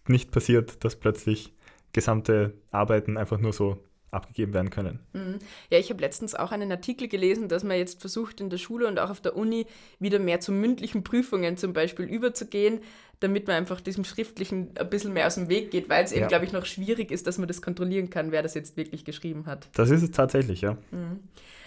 nicht 0.08 0.32
passiert, 0.32 0.84
dass 0.84 0.96
plötzlich 0.96 1.54
gesamte 1.94 2.54
Arbeiten 2.72 3.18
einfach 3.18 3.40
nur 3.40 3.54
so 3.54 3.84
abgegeben 4.16 4.54
werden 4.54 4.70
können. 4.70 5.00
Mhm. 5.14 5.40
Ja, 5.70 5.78
ich 5.78 5.90
habe 5.90 6.02
letztens 6.02 6.36
auch 6.36 6.52
einen 6.52 6.72
Artikel 6.72 7.08
gelesen, 7.08 7.48
dass 7.50 7.64
man 7.64 7.78
jetzt 7.78 8.02
versucht, 8.02 8.42
in 8.42 8.50
der 8.50 8.58
Schule 8.58 8.88
und 8.88 9.00
auch 9.00 9.10
auf 9.10 9.22
der 9.22 9.36
Uni 9.36 9.68
wieder 10.00 10.20
mehr 10.20 10.40
zu 10.40 10.52
mündlichen 10.52 11.04
Prüfungen 11.04 11.58
zum 11.58 11.74
Beispiel 11.74 12.06
überzugehen, 12.06 12.80
damit 13.20 13.48
man 13.48 13.56
einfach 13.56 13.82
diesem 13.82 14.04
Schriftlichen 14.04 14.72
ein 14.78 14.90
bisschen 14.90 15.14
mehr 15.14 15.28
aus 15.28 15.36
dem 15.36 15.50
Weg 15.50 15.72
geht, 15.72 15.90
weil 15.90 16.04
es 16.04 16.12
eben, 16.12 16.28
glaube 16.28 16.46
ich, 16.46 16.52
noch 16.52 16.66
schwierig 16.66 17.12
ist, 17.12 17.28
dass 17.28 17.38
man 17.38 17.48
das 17.48 17.62
kontrollieren 17.62 18.10
kann, 18.10 18.32
wer 18.32 18.44
das 18.44 18.54
jetzt 18.54 18.78
wirklich 18.78 19.06
geschrieben 19.06 19.46
hat. 19.46 19.70
Das 19.74 19.90
ist 19.90 20.04
es 20.04 20.12
tatsächlich, 20.12 20.62
ja. 20.62 20.78
Mhm. 20.92 21.20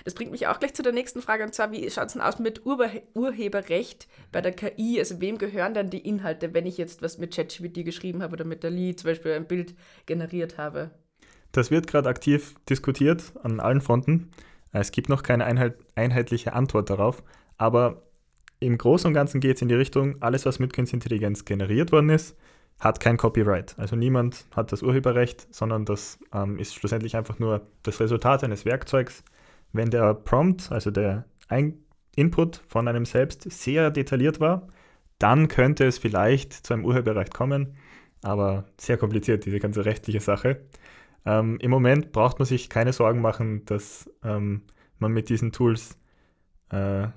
Das 0.04 0.14
bringt 0.14 0.30
mich 0.30 0.46
auch 0.46 0.58
gleich 0.58 0.74
zu 0.74 0.82
der 0.82 0.92
nächsten 0.92 1.20
Frage, 1.20 1.44
und 1.44 1.54
zwar, 1.54 1.72
wie 1.72 1.90
schaut 1.90 2.06
es 2.06 2.12
denn 2.14 2.22
aus 2.22 2.38
mit 2.38 2.64
Ur 2.64 2.88
Urheberrecht 3.14 4.08
bei 4.32 4.40
der 4.40 4.52
KI? 4.52 4.98
Also 4.98 5.20
wem 5.20 5.38
gehören 5.38 5.74
dann 5.74 5.90
die 5.90 5.98
Inhalte, 5.98 6.54
wenn 6.54 6.66
ich 6.66 6.78
jetzt 6.78 7.02
was 7.02 7.18
mit 7.18 7.34
ChatGPT 7.34 7.84
geschrieben 7.84 8.22
habe 8.22 8.32
oder 8.34 8.44
mit 8.44 8.62
der 8.62 8.70
Lee 8.70 8.94
zum 8.94 9.10
Beispiel 9.10 9.32
ein 9.32 9.46
Bild 9.46 9.74
generiert 10.06 10.56
habe? 10.56 10.90
Das 11.52 11.70
wird 11.70 11.86
gerade 11.86 12.08
aktiv 12.08 12.54
diskutiert 12.68 13.32
an 13.42 13.60
allen 13.60 13.80
Fronten. 13.80 14.30
Es 14.72 14.92
gibt 14.92 15.08
noch 15.08 15.22
keine 15.22 15.44
Einheit, 15.44 15.76
einheitliche 15.94 16.52
Antwort 16.52 16.90
darauf, 16.90 17.22
aber 17.56 18.02
im 18.60 18.76
Großen 18.76 19.08
und 19.08 19.14
Ganzen 19.14 19.40
geht 19.40 19.56
es 19.56 19.62
in 19.62 19.68
die 19.68 19.74
Richtung, 19.74 20.20
alles, 20.20 20.44
was 20.44 20.58
mit 20.58 20.72
Künstliche 20.72 20.96
Intelligenz 21.04 21.44
generiert 21.44 21.92
worden 21.92 22.10
ist, 22.10 22.36
hat 22.80 23.00
kein 23.00 23.16
Copyright. 23.16 23.74
Also 23.78 23.96
niemand 23.96 24.46
hat 24.54 24.72
das 24.72 24.82
Urheberrecht, 24.82 25.52
sondern 25.52 25.84
das 25.84 26.18
ähm, 26.32 26.58
ist 26.58 26.74
schlussendlich 26.74 27.16
einfach 27.16 27.38
nur 27.38 27.66
das 27.82 28.00
Resultat 28.00 28.44
eines 28.44 28.64
Werkzeugs. 28.64 29.24
Wenn 29.72 29.90
der 29.90 30.14
Prompt, 30.14 30.70
also 30.70 30.90
der 30.90 31.24
Ein 31.48 31.78
Input 32.14 32.62
von 32.66 32.88
einem 32.88 33.04
selbst 33.04 33.50
sehr 33.50 33.90
detailliert 33.90 34.40
war, 34.40 34.68
dann 35.18 35.48
könnte 35.48 35.84
es 35.84 35.98
vielleicht 35.98 36.52
zu 36.52 36.74
einem 36.74 36.84
Urheberrecht 36.84 37.34
kommen, 37.34 37.74
aber 38.22 38.64
sehr 38.76 38.96
kompliziert, 38.96 39.44
diese 39.44 39.58
ganze 39.58 39.84
rechtliche 39.84 40.20
Sache. 40.20 40.60
Ähm, 41.28 41.58
Im 41.61 41.70
Moment 41.70 42.11
braucht 42.12 42.38
man 42.38 42.47
sich 42.47 42.70
keine 42.70 42.94
Sorgen 42.94 43.20
machen, 43.20 43.66
dass 43.66 44.11
ähm, 44.25 44.62
man 44.99 45.12
mit 45.12 45.28
diesen 45.28 45.52
Tools 45.52 45.99
äh, 46.70 47.08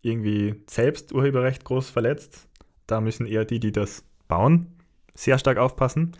irgendwie 0.00 0.62
selbst 0.66 1.12
Urheberrecht 1.12 1.62
groß 1.62 1.90
verletzt. 1.90 2.48
Da 2.86 3.02
müssen 3.02 3.26
eher 3.26 3.44
die, 3.44 3.60
die 3.60 3.70
das 3.70 4.02
bauen, 4.28 4.78
sehr 5.12 5.38
stark 5.38 5.58
aufpassen. 5.58 6.12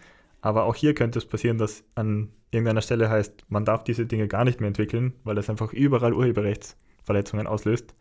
Aber 0.42 0.64
auch 0.64 0.74
hier 0.74 0.92
könnte 0.92 1.18
es 1.18 1.24
passieren, 1.24 1.56
dass 1.56 1.82
an 1.94 2.28
irgendeiner 2.50 2.82
Stelle 2.82 3.08
heißt, 3.08 3.46
man 3.48 3.64
darf 3.64 3.84
diese 3.84 4.04
Dinge 4.04 4.28
gar 4.28 4.44
nicht 4.44 4.60
mehr 4.60 4.68
entwickeln, 4.68 5.14
weil 5.24 5.34
das 5.34 5.48
einfach 5.48 5.72
überall 5.72 6.12
Urheberrechtsverletzungen 6.12 7.46
auslöst. 7.46 7.94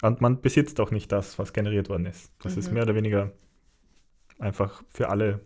Und 0.00 0.20
man 0.20 0.40
besitzt 0.40 0.78
auch 0.78 0.92
nicht 0.92 1.10
das, 1.10 1.40
was 1.40 1.52
generiert 1.52 1.88
worden 1.88 2.06
ist. 2.06 2.30
Das 2.40 2.54
mhm. 2.54 2.58
ist 2.60 2.72
mehr 2.72 2.84
oder 2.84 2.94
weniger 2.94 3.32
einfach 4.38 4.84
für 4.90 5.08
alle 5.08 5.40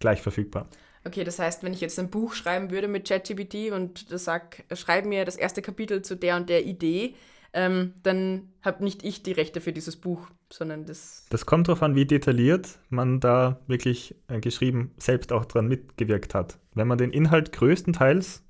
gleich 0.00 0.20
verfügbar. 0.20 0.68
Okay, 1.04 1.24
das 1.24 1.38
heißt, 1.38 1.62
wenn 1.62 1.72
ich 1.72 1.80
jetzt 1.80 1.98
ein 1.98 2.10
Buch 2.10 2.34
schreiben 2.34 2.70
würde 2.70 2.88
mit 2.88 3.08
ChatGPT 3.08 3.72
und 3.72 4.06
sag, 4.08 4.64
schreib 4.74 5.06
mir 5.06 5.24
das 5.24 5.36
erste 5.36 5.62
Kapitel 5.62 6.02
zu 6.02 6.14
der 6.14 6.36
und 6.36 6.48
der 6.48 6.66
Idee, 6.66 7.14
ähm, 7.52 7.94
dann 8.02 8.52
habe 8.62 8.84
nicht 8.84 9.02
ich 9.02 9.22
die 9.22 9.32
Rechte 9.32 9.60
für 9.60 9.72
dieses 9.72 9.96
Buch, 9.96 10.28
sondern 10.52 10.84
das. 10.84 11.26
Das 11.30 11.46
kommt 11.46 11.68
darauf 11.68 11.82
an, 11.82 11.96
wie 11.96 12.06
detailliert 12.06 12.78
man 12.90 13.18
da 13.18 13.60
wirklich 13.66 14.14
äh, 14.28 14.40
geschrieben 14.40 14.92
selbst 14.98 15.32
auch 15.32 15.44
dran 15.44 15.66
mitgewirkt 15.66 16.34
hat. 16.34 16.58
Wenn 16.74 16.86
man 16.86 16.98
den 16.98 17.10
Inhalt 17.10 17.52
größtenteils 17.52 18.44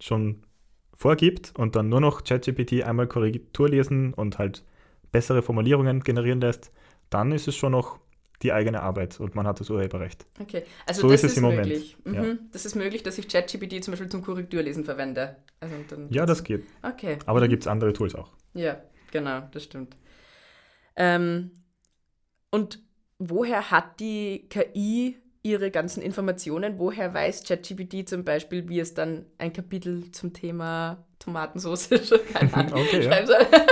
schon 0.00 0.42
vorgibt 0.96 1.52
und 1.56 1.76
dann 1.76 1.88
nur 1.88 2.00
noch 2.00 2.24
ChatGPT 2.24 2.84
einmal 2.84 3.08
Korrektur 3.08 3.68
lesen 3.68 4.14
und 4.14 4.38
halt 4.38 4.64
bessere 5.12 5.42
Formulierungen 5.42 6.00
generieren 6.00 6.40
lässt, 6.40 6.72
dann 7.10 7.32
ist 7.32 7.48
es 7.48 7.56
schon 7.56 7.72
noch 7.72 7.98
die 8.42 8.52
eigene 8.52 8.82
Arbeit 8.82 9.20
und 9.20 9.34
man 9.34 9.46
hat 9.46 9.60
das 9.60 9.68
Urheberrecht. 9.68 10.24
Okay, 10.40 10.64
also 10.86 11.02
so 11.02 11.08
das 11.08 11.24
ist 11.24 11.32
es 11.32 11.36
im 11.36 11.44
möglich. 11.44 11.96
Moment. 12.04 12.24
Mhm. 12.26 12.30
Ja. 12.30 12.38
Das 12.52 12.64
ist 12.64 12.74
möglich, 12.74 13.02
dass 13.02 13.18
ich 13.18 13.28
ChatGPT 13.28 13.84
zum 13.84 13.92
Beispiel 13.92 14.08
zum 14.08 14.22
Korrekturlesen 14.22 14.84
verwende. 14.84 15.36
Also 15.60 15.74
ja, 16.08 16.24
das 16.24 16.42
geht. 16.42 16.64
Okay. 16.82 17.18
Aber 17.26 17.40
da 17.40 17.46
gibt 17.46 17.62
es 17.62 17.66
andere 17.66 17.92
Tools 17.92 18.14
auch. 18.14 18.30
Ja, 18.54 18.80
genau, 19.12 19.42
das 19.52 19.64
stimmt. 19.64 19.96
Ähm, 20.96 21.50
und 22.50 22.80
woher 23.18 23.70
hat 23.70 24.00
die 24.00 24.48
KI 24.48 25.18
ihre 25.42 25.70
ganzen 25.70 26.02
Informationen? 26.02 26.78
Woher 26.78 27.12
weiß 27.12 27.44
ChatGPT 27.44 28.08
zum 28.08 28.24
Beispiel, 28.24 28.68
wie 28.68 28.80
es 28.80 28.94
dann 28.94 29.26
ein 29.38 29.52
Kapitel 29.52 30.10
zum 30.12 30.32
Thema 30.32 31.06
Tomatensauce 31.18 31.88
schreiben 32.08 32.72
okay, 32.72 33.04
ja. 33.04 33.22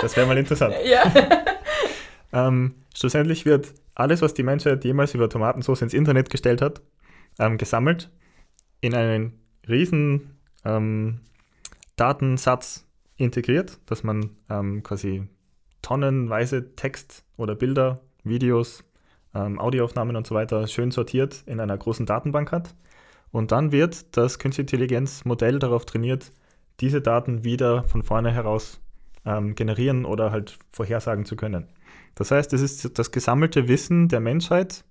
Das 0.03 0.15
wäre 0.17 0.27
mal 0.27 0.37
interessant. 0.37 0.75
ja. 0.85 1.11
Ähm, 2.33 2.75
schlussendlich 2.95 3.45
wird 3.45 3.75
alles, 3.95 4.23
was 4.23 4.35
die 4.35 4.43
Menschheit 4.43 4.85
jemals 4.85 5.15
über 5.15 5.29
Tomatensauce 5.29 5.83
ins 5.83 5.95
Internet 5.95 6.31
gestellt 6.31 6.63
hat, 6.63 6.83
ähm, 7.39 7.59
gesammelt, 7.59 8.11
in 8.81 8.95
einen 8.95 9.41
riesen 9.69 10.39
ähm, 10.65 11.21
Datensatz 11.97 12.87
integriert, 13.17 13.79
dass 13.87 14.05
man 14.05 14.31
ähm, 14.49 14.83
quasi 14.83 15.27
tonnenweise 15.83 16.75
Text 16.77 17.25
oder 17.37 17.55
Bilder, 17.55 18.01
Videos, 18.25 18.85
ähm, 19.35 19.59
Audioaufnahmen 19.59 20.17
und 20.17 20.27
so 20.27 20.35
weiter 20.35 20.67
schön 20.67 20.91
sortiert 20.91 21.43
in 21.47 21.61
einer 21.61 21.77
großen 21.77 22.07
Datenbank 22.07 22.53
hat. 22.53 22.75
Und 23.31 23.53
dann 23.53 23.73
wird 23.73 24.17
das 24.17 24.39
Künstliche 24.39 24.77
Intelligenzmodell 24.77 25.59
darauf 25.59 25.85
trainiert, 25.85 26.33
diese 26.81 27.01
Daten 27.03 27.45
wieder 27.45 27.85
von 27.85 28.03
vorne 28.03 28.33
heraus 28.33 28.81
ähm, 29.25 29.55
generieren 29.55 30.05
oder 30.05 30.31
halt 30.31 30.59
vorhersagen 30.73 31.25
zu 31.25 31.37
können. 31.37 31.67
Das 32.19 32.33
heißt, 32.33 32.53
es 32.53 32.63
ist 32.63 32.99
das 32.99 33.13
gesammelte 33.13 33.69
Wissen 33.69 34.09
der 34.09 34.19
Menschheit, 34.19 34.85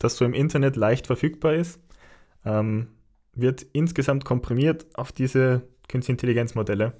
das 0.00 0.16
so 0.16 0.24
im 0.24 0.34
Internet 0.34 0.74
leicht 0.74 1.06
verfügbar 1.06 1.54
ist, 1.54 1.78
ähm, 2.44 2.88
wird 3.34 3.62
insgesamt 3.62 4.24
komprimiert 4.24 4.86
auf 4.94 5.12
diese 5.12 5.62
Künstliche 5.88 6.14
Intelligenzmodelle, 6.14 6.94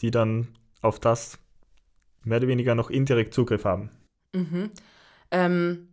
die 0.00 0.10
dann 0.10 0.48
auf 0.80 1.00
das 1.00 1.38
mehr 2.24 2.38
oder 2.38 2.48
weniger 2.48 2.74
noch 2.74 2.88
indirekt 2.88 3.34
Zugriff 3.34 3.66
haben. 3.66 3.90
Mhm. 4.34 4.70
Ähm, 5.30 5.88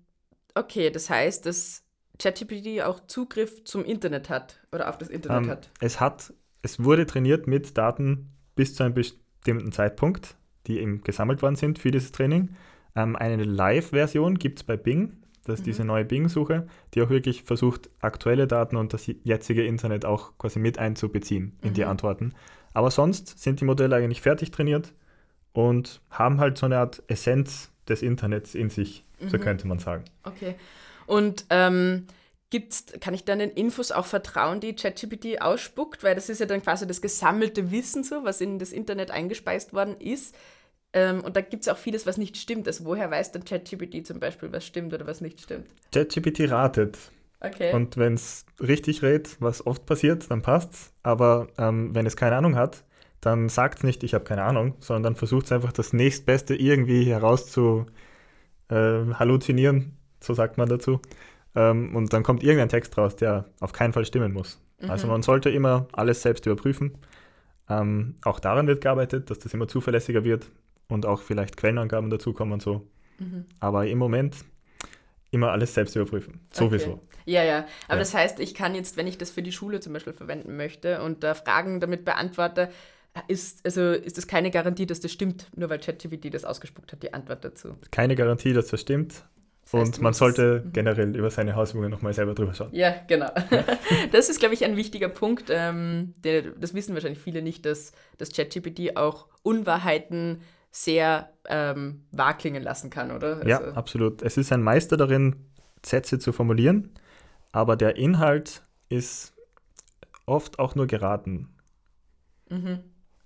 okay, 0.56 0.90
das 0.90 1.10
heißt, 1.10 1.46
dass 1.46 1.84
ChatGPT 2.20 2.82
auch 2.82 3.08
Zugriff 3.08 3.66
zum 3.66 3.84
Internet 3.84 4.30
hat 4.30 4.66
oder 4.72 4.88
auf 4.88 4.98
das 4.98 5.10
Internet 5.10 5.44
ähm, 5.44 5.50
hat. 5.50 5.70
Es 5.82 6.00
hat, 6.00 6.34
es 6.62 6.82
wurde 6.82 7.06
trainiert 7.06 7.46
mit 7.46 7.78
Daten 7.78 8.32
bis 8.56 8.74
zu 8.74 8.84
einem 8.84 8.94
bestimmten 8.94 9.74
Zeitpunkt, 9.74 10.38
die 10.68 10.80
eben 10.80 11.04
gesammelt 11.04 11.42
worden 11.42 11.58
sind 11.58 11.78
für 11.78 11.92
dieses 11.92 12.14
Training. 12.14 12.56
Ähm, 12.98 13.16
eine 13.16 13.44
Live-Version 13.44 14.40
gibt 14.40 14.60
es 14.60 14.64
bei 14.64 14.76
Bing. 14.76 15.18
Das 15.46 15.60
ist 15.60 15.62
mhm. 15.62 15.66
diese 15.66 15.86
neue 15.86 16.04
Bing-Suche, 16.04 16.68
die 16.94 17.02
auch 17.02 17.10
wirklich 17.10 17.44
versucht, 17.44 17.90
aktuelle 18.02 18.48
Daten 18.48 18.76
und 18.76 18.92
das 18.92 19.10
jetzige 19.24 19.66
Internet 19.66 20.04
auch 20.04 20.38
quasi 20.38 20.60
mit 20.60 20.80
einzubeziehen 20.80 21.58
in 21.62 21.70
mhm. 21.70 21.74
die 21.76 21.86
Antworten. 21.86 22.34
Aber 22.74 22.92
sonst 22.92 23.40
sind 23.40 23.62
die 23.62 23.66
Modelle 23.66 23.96
eigentlich 23.96 24.22
fertig 24.22 24.52
trainiert 24.52 24.94
und 25.54 26.02
haben 26.10 26.40
halt 26.40 26.58
so 26.58 26.66
eine 26.66 26.80
Art 26.80 27.04
Essenz 27.08 27.72
des 27.88 28.02
Internets 28.02 28.56
in 28.56 28.70
sich, 28.70 29.04
mhm. 29.20 29.30
so 29.30 29.38
könnte 29.38 29.68
man 29.68 29.80
sagen. 29.80 30.04
Okay. 30.24 30.56
Und 31.06 31.46
ähm, 31.50 32.08
gibt's, 32.50 32.86
kann 33.00 33.14
ich 33.14 33.24
dann 33.24 33.40
den 33.40 33.52
Infos 33.52 33.92
auch 33.92 34.06
vertrauen, 34.06 34.60
die 34.60 34.76
ChatGPT 34.76 35.42
ausspuckt? 35.42 36.04
Weil 36.04 36.16
das 36.16 36.30
ist 36.30 36.40
ja 36.40 36.46
dann 36.46 36.62
quasi 36.62 36.86
das 36.88 37.02
gesammelte 37.02 37.72
Wissen, 37.72 38.04
so, 38.04 38.24
was 38.24 38.42
in 38.42 38.60
das 38.60 38.72
Internet 38.72 39.12
eingespeist 39.12 39.74
worden 39.74 39.96
ist. 40.00 40.36
Ähm, 40.98 41.22
und 41.24 41.36
da 41.36 41.42
gibt 41.42 41.62
es 41.62 41.68
auch 41.68 41.78
vieles, 41.78 42.08
was 42.08 42.18
nicht 42.18 42.38
stimmt. 42.38 42.68
Also 42.68 42.84
woher 42.86 43.12
weiß 43.12 43.32
dann 43.32 43.46
ChatGPT 43.46 44.06
zum 44.06 44.20
Beispiel, 44.20 44.52
was 44.52 44.66
stimmt 44.66 44.94
oder 44.94 45.06
was 45.06 45.22
nicht 45.22 45.40
stimmt? 45.40 45.68
ChatGPT 45.94 46.50
ratet. 46.50 46.98
Okay. 47.40 47.72
Und 47.74 47.98
wenn 47.98 48.16
es 48.16 48.46
richtig 48.60 49.04
rät, 49.04 49.38
was 49.40 49.66
oft 49.68 49.86
passiert, 49.86 50.32
dann 50.32 50.42
passt's. 50.42 50.92
Aber 51.04 51.50
ähm, 51.60 51.94
wenn 51.94 52.08
es 52.08 52.16
keine 52.16 52.36
Ahnung 52.36 52.56
hat, 52.56 52.84
dann 53.22 53.48
sagt 53.48 53.80
es 53.80 53.84
nicht, 53.84 54.04
ich 54.04 54.16
habe 54.16 54.24
keine 54.24 54.42
Ahnung, 54.42 54.74
sondern 54.80 55.04
dann 55.04 55.16
versucht 55.16 55.46
es 55.46 55.52
einfach 55.52 55.72
das 55.72 55.94
nächstbeste 55.94 56.56
irgendwie 56.56 57.06
heraus 57.06 57.52
zu 57.52 57.86
äh, 58.70 58.76
halluzinieren, 59.14 59.98
so 60.20 60.34
sagt 60.34 60.58
man 60.58 60.68
dazu. 60.68 61.00
Ähm, 61.56 61.96
und 61.96 62.12
dann 62.12 62.24
kommt 62.24 62.42
irgendein 62.42 62.70
Text 62.70 62.98
raus, 62.98 63.16
der 63.16 63.46
auf 63.60 63.72
keinen 63.72 63.94
Fall 63.94 64.06
stimmen 64.06 64.34
muss. 64.34 64.60
Also 64.80 64.86
mhm. 64.86 64.92
Also 64.92 65.08
man 65.08 65.22
sollte 65.22 65.50
immer 65.52 65.88
alles 65.92 66.24
selbst 66.24 66.48
überprüfen. 66.48 66.98
Ähm, 67.70 68.16
auch 68.24 68.40
daran 68.40 68.66
wird 68.66 68.82
gearbeitet, 68.82 69.30
dass 69.30 69.38
das 69.40 69.54
immer 69.54 69.68
zuverlässiger 69.68 70.24
wird, 70.24 70.50
und 70.88 71.06
auch 71.06 71.22
vielleicht 71.22 71.58
Quellenangaben 71.58 72.10
dazukommen 72.10 72.54
und 72.54 72.62
so. 72.62 72.88
Mhm. 73.20 73.46
Aber 73.60 73.88
im 73.88 73.98
Moment 73.98 74.36
immer 75.32 75.52
alles 75.52 75.74
selbst 75.74 75.96
überprüfen. 75.96 76.40
Sowieso. 76.52 76.94
Okay. 76.94 77.02
Ja, 77.26 77.44
ja. 77.44 77.58
Aber 77.88 77.96
ja. 77.96 78.00
das 78.00 78.14
heißt, 78.14 78.40
ich 78.40 78.54
kann 78.54 78.74
jetzt, 78.76 78.96
wenn 78.96 79.08
ich 79.08 79.18
das 79.18 79.30
für 79.30 79.42
die 79.42 79.52
Schule 79.52 79.80
zum 79.80 79.94
Beispiel 79.94 80.14
verwenden 80.14 80.56
möchte 80.56 81.02
und 81.02 81.24
da 81.24 81.34
Fragen 81.34 81.80
damit 81.80 82.06
beantworte, 82.06 82.70
ist, 83.28 83.66
also 83.66 83.92
ist 83.92 84.18
das 84.18 84.28
keine 84.28 84.52
Garantie, 84.52 84.86
dass 84.86 85.00
das 85.00 85.12
stimmt, 85.12 85.48
nur 85.56 85.70
weil 85.70 85.80
ChatGPT 85.80 86.34
das 86.34 86.46
ausgespuckt 86.46 86.92
hat, 86.92 87.04
die 87.04 87.14
Antwort 87.14 87.44
dazu. 87.44 87.76
Keine 87.92 88.16
Garantie, 88.16 88.54
dass 88.54 88.68
das 88.68 88.82
stimmt. 88.82 89.26
Das 89.64 89.74
heißt, 89.74 89.98
und 89.98 90.02
man 90.02 90.14
sollte 90.14 90.64
mhm. 90.64 90.72
generell 90.72 91.16
über 91.16 91.30
seine 91.30 91.56
Hausübungen 91.56 91.92
nochmal 91.92 92.14
selber 92.14 92.34
drüber 92.34 92.54
schauen. 92.54 92.70
Ja, 92.72 92.96
genau. 93.08 93.30
Ja. 93.52 93.66
Das 94.12 94.30
ist, 94.30 94.40
glaube 94.40 94.54
ich, 94.54 94.64
ein 94.64 94.78
wichtiger 94.78 95.10
Punkt. 95.10 95.46
Ähm, 95.50 96.14
der, 96.24 96.44
das 96.44 96.74
wissen 96.74 96.94
wahrscheinlich 96.94 97.20
viele 97.20 97.42
nicht, 97.42 97.66
dass 97.66 97.92
das 98.18 98.32
ChatGPT 98.32 98.96
auch 98.96 99.28
Unwahrheiten 99.44 100.42
sehr 100.84 101.34
ähm, 101.48 102.06
wahr 102.12 102.38
klingen 102.38 102.62
lassen 102.62 102.90
kann, 102.90 103.12
oder? 103.12 103.38
Also 103.38 103.48
ja, 103.48 103.60
absolut. 103.74 104.22
Es 104.22 104.38
ist 104.38 104.52
ein 104.52 104.62
Meister 104.62 104.96
darin, 104.96 105.36
Sätze 105.84 106.20
zu 106.20 106.32
formulieren, 106.32 106.92
aber 107.52 107.76
der 107.76 107.96
Inhalt 107.96 108.64
ist 108.90 109.34
oft 110.26 110.60
auch 110.60 110.76
nur 110.76 110.86
geraten. 110.88 111.50
Mhm. 112.50 112.84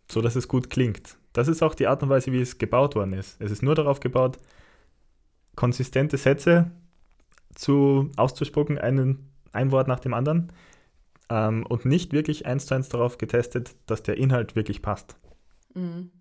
So 0.10 0.22
dass 0.22 0.36
es 0.36 0.48
gut 0.48 0.70
klingt. 0.70 1.18
Das 1.34 1.48
ist 1.48 1.62
auch 1.62 1.76
die 1.76 1.88
Art 1.88 2.04
und 2.04 2.10
Weise, 2.10 2.32
wie 2.32 2.42
es 2.42 2.58
gebaut 2.58 2.96
worden 2.96 3.14
ist. 3.14 3.42
Es 3.42 3.52
ist 3.52 3.64
nur 3.64 3.76
darauf 3.76 4.00
gebaut, 4.00 4.38
konsistente 5.56 6.18
Sätze 6.18 6.72
zu, 7.56 8.12
auszuspucken, 8.16 8.78
einen, 8.78 9.30
ein 9.52 9.72
Wort 9.72 9.88
nach 9.88 10.00
dem 10.00 10.14
anderen, 10.14 10.52
ähm, 11.30 11.66
und 11.66 11.86
nicht 11.86 12.14
wirklich 12.14 12.46
eins 12.46 12.66
zu 12.66 12.76
eins 12.76 12.90
darauf 12.90 13.18
getestet, 13.18 13.76
dass 13.88 14.04
der 14.04 14.18
Inhalt 14.18 14.56
wirklich 14.56 14.82
passt. 14.82 15.16
Mhm. 15.74 16.12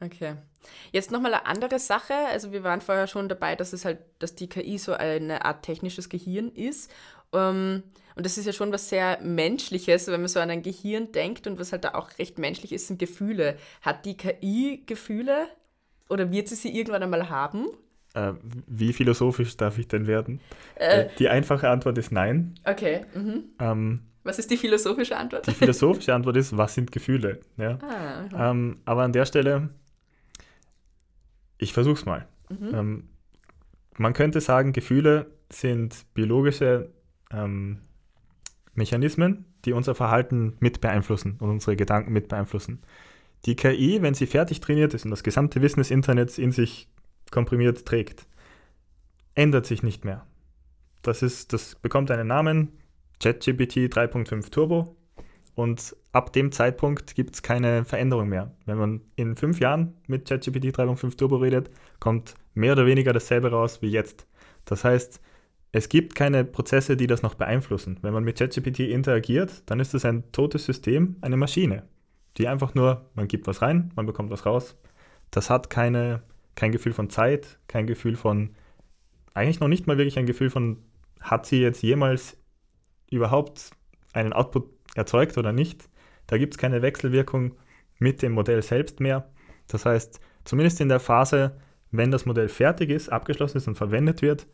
Okay. 0.00 0.34
Jetzt 0.92 1.10
nochmal 1.10 1.34
eine 1.34 1.46
andere 1.46 1.78
Sache. 1.78 2.14
Also 2.30 2.52
wir 2.52 2.62
waren 2.62 2.80
vorher 2.80 3.06
schon 3.06 3.28
dabei, 3.28 3.56
dass 3.56 3.72
es 3.72 3.84
halt, 3.84 3.98
dass 4.18 4.34
die 4.34 4.48
KI 4.48 4.78
so 4.78 4.92
eine 4.92 5.44
Art 5.44 5.62
technisches 5.64 6.08
Gehirn 6.08 6.50
ist. 6.50 6.90
Ähm, 7.32 7.82
und 8.14 8.26
das 8.26 8.38
ist 8.38 8.46
ja 8.46 8.52
schon 8.52 8.72
was 8.72 8.88
sehr 8.88 9.20
Menschliches, 9.22 10.08
wenn 10.08 10.20
man 10.20 10.28
so 10.28 10.40
an 10.40 10.50
ein 10.50 10.62
Gehirn 10.62 11.12
denkt 11.12 11.46
und 11.46 11.58
was 11.58 11.72
halt 11.72 11.84
da 11.84 11.94
auch 11.94 12.10
recht 12.18 12.38
menschlich 12.38 12.72
ist, 12.72 12.88
sind 12.88 12.98
Gefühle. 12.98 13.56
Hat 13.82 14.04
die 14.04 14.16
KI 14.16 14.82
Gefühle 14.86 15.46
oder 16.08 16.30
wird 16.32 16.48
sie 16.48 16.56
sie 16.56 16.76
irgendwann 16.76 17.02
einmal 17.02 17.28
haben? 17.28 17.66
Äh, 18.14 18.32
wie 18.66 18.92
philosophisch 18.92 19.56
darf 19.56 19.78
ich 19.78 19.88
denn 19.88 20.06
werden? 20.06 20.40
Äh, 20.76 21.02
äh 21.02 21.08
die 21.18 21.28
einfache 21.28 21.68
Antwort 21.68 21.98
ist 21.98 22.10
nein. 22.10 22.54
Okay. 22.64 23.04
Mhm. 23.14 23.44
Ähm, 23.60 24.00
was 24.24 24.38
ist 24.38 24.50
die 24.50 24.56
philosophische 24.56 25.16
Antwort? 25.16 25.46
Die 25.46 25.52
philosophische 25.52 26.12
Antwort 26.12 26.36
ist, 26.36 26.56
was 26.56 26.74
sind 26.74 26.92
Gefühle? 26.92 27.40
Ja? 27.56 27.78
Ah, 27.82 28.50
ähm, 28.50 28.78
aber 28.84 29.02
an 29.02 29.12
der 29.12 29.24
Stelle, 29.24 29.70
ich 31.58 31.72
versuche 31.72 31.94
es 31.94 32.06
mal. 32.06 32.26
Mhm. 32.48 32.74
Ähm, 32.74 33.08
man 33.98 34.12
könnte 34.12 34.40
sagen, 34.40 34.72
Gefühle 34.72 35.26
sind 35.50 36.06
biologische 36.14 36.90
ähm, 37.30 37.80
Mechanismen, 38.74 39.44
die 39.64 39.72
unser 39.72 39.94
Verhalten 39.94 40.56
mit 40.60 40.80
beeinflussen 40.80 41.36
und 41.40 41.50
unsere 41.50 41.76
Gedanken 41.76 42.12
mit 42.12 42.28
beeinflussen. 42.28 42.80
Die 43.44 43.56
KI, 43.56 44.02
wenn 44.02 44.14
sie 44.14 44.26
fertig 44.26 44.60
trainiert 44.60 44.94
ist 44.94 45.04
und 45.04 45.10
das 45.10 45.22
gesamte 45.22 45.62
Wissen 45.62 45.80
des 45.80 45.90
Internets 45.90 46.38
in 46.38 46.52
sich 46.52 46.88
komprimiert 47.30 47.84
trägt, 47.84 48.26
ändert 49.34 49.66
sich 49.66 49.82
nicht 49.82 50.04
mehr. 50.04 50.26
Das, 51.02 51.22
ist, 51.22 51.52
das 51.52 51.74
bekommt 51.76 52.10
einen 52.10 52.26
Namen, 52.26 52.72
ChatGPT 53.20 53.92
3.5 53.92 54.50
Turbo, 54.50 54.96
und 55.58 55.96
ab 56.12 56.32
dem 56.32 56.52
Zeitpunkt 56.52 57.16
gibt 57.16 57.34
es 57.34 57.42
keine 57.42 57.84
Veränderung 57.84 58.28
mehr. 58.28 58.54
Wenn 58.64 58.78
man 58.78 59.00
in 59.16 59.34
fünf 59.34 59.58
Jahren 59.58 59.94
mit 60.06 60.28
ChatGPT 60.28 60.66
3.5 60.66 61.16
Turbo 61.16 61.34
redet, 61.34 61.68
kommt 61.98 62.36
mehr 62.54 62.74
oder 62.74 62.86
weniger 62.86 63.12
dasselbe 63.12 63.50
raus 63.50 63.82
wie 63.82 63.88
jetzt. 63.88 64.28
Das 64.66 64.84
heißt, 64.84 65.20
es 65.72 65.88
gibt 65.88 66.14
keine 66.14 66.44
Prozesse, 66.44 66.96
die 66.96 67.08
das 67.08 67.22
noch 67.22 67.34
beeinflussen. 67.34 67.98
Wenn 68.02 68.12
man 68.12 68.22
mit 68.22 68.38
ChatGPT 68.38 68.78
interagiert, 68.78 69.64
dann 69.66 69.80
ist 69.80 69.94
es 69.94 70.04
ein 70.04 70.30
totes 70.30 70.64
System, 70.64 71.16
eine 71.22 71.36
Maschine, 71.36 71.82
die 72.36 72.46
einfach 72.46 72.76
nur, 72.76 73.10
man 73.14 73.26
gibt 73.26 73.48
was 73.48 73.60
rein, 73.60 73.90
man 73.96 74.06
bekommt 74.06 74.30
was 74.30 74.46
raus. 74.46 74.76
Das 75.32 75.50
hat 75.50 75.70
keine, 75.70 76.22
kein 76.54 76.70
Gefühl 76.70 76.92
von 76.92 77.10
Zeit, 77.10 77.58
kein 77.66 77.88
Gefühl 77.88 78.14
von, 78.14 78.50
eigentlich 79.34 79.58
noch 79.58 79.66
nicht 79.66 79.88
mal 79.88 79.98
wirklich 79.98 80.20
ein 80.20 80.26
Gefühl 80.26 80.50
von, 80.50 80.84
hat 81.18 81.46
sie 81.46 81.60
jetzt 81.60 81.82
jemals 81.82 82.36
überhaupt 83.10 83.72
einen 84.12 84.32
Output 84.32 84.77
erzeugt 84.94 85.38
oder 85.38 85.52
nicht. 85.52 85.88
Da 86.26 86.38
gibt 86.38 86.54
es 86.54 86.58
keine 86.58 86.82
Wechselwirkung 86.82 87.54
mit 87.98 88.22
dem 88.22 88.32
Modell 88.32 88.62
selbst 88.62 89.00
mehr. 89.00 89.30
Das 89.66 89.84
heißt, 89.84 90.20
zumindest 90.44 90.80
in 90.80 90.88
der 90.88 91.00
Phase, 91.00 91.56
wenn 91.90 92.10
das 92.10 92.26
Modell 92.26 92.48
fertig 92.48 92.90
ist, 92.90 93.08
abgeschlossen 93.08 93.58
ist 93.58 93.68
und 93.68 93.76
verwendet 93.76 94.22
wird, 94.22 94.46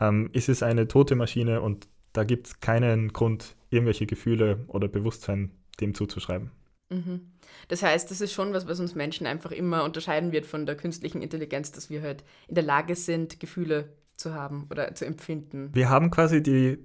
ähm, 0.00 0.30
ist 0.32 0.48
es 0.48 0.62
eine 0.62 0.88
tote 0.88 1.16
Maschine 1.16 1.60
und 1.60 1.88
da 2.12 2.24
gibt 2.24 2.46
es 2.46 2.60
keinen 2.60 3.12
Grund, 3.12 3.56
irgendwelche 3.70 4.06
Gefühle 4.06 4.64
oder 4.68 4.88
Bewusstsein 4.88 5.52
dem 5.80 5.94
zuzuschreiben. 5.94 6.50
Mhm. 6.90 7.32
Das 7.68 7.82
heißt, 7.82 8.10
das 8.10 8.20
ist 8.20 8.32
schon 8.32 8.52
was, 8.52 8.66
was 8.66 8.80
uns 8.80 8.94
Menschen 8.94 9.26
einfach 9.26 9.50
immer 9.50 9.84
unterscheiden 9.84 10.32
wird 10.32 10.46
von 10.46 10.66
der 10.66 10.76
künstlichen 10.76 11.22
Intelligenz, 11.22 11.70
dass 11.72 11.90
wir 11.90 12.02
halt 12.02 12.24
in 12.48 12.54
der 12.54 12.64
Lage 12.64 12.94
sind, 12.94 13.40
Gefühle 13.40 13.92
zu 14.16 14.34
haben 14.34 14.66
oder 14.70 14.94
zu 14.94 15.04
empfinden. 15.04 15.70
Wir 15.74 15.90
haben 15.90 16.10
quasi 16.10 16.42
die, 16.42 16.78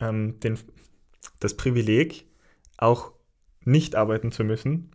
ähm, 0.00 0.40
den, 0.40 0.58
das 1.40 1.56
Privileg, 1.56 2.26
auch 2.80 3.12
nicht 3.64 3.94
arbeiten 3.94 4.32
zu 4.32 4.44
müssen, 4.44 4.90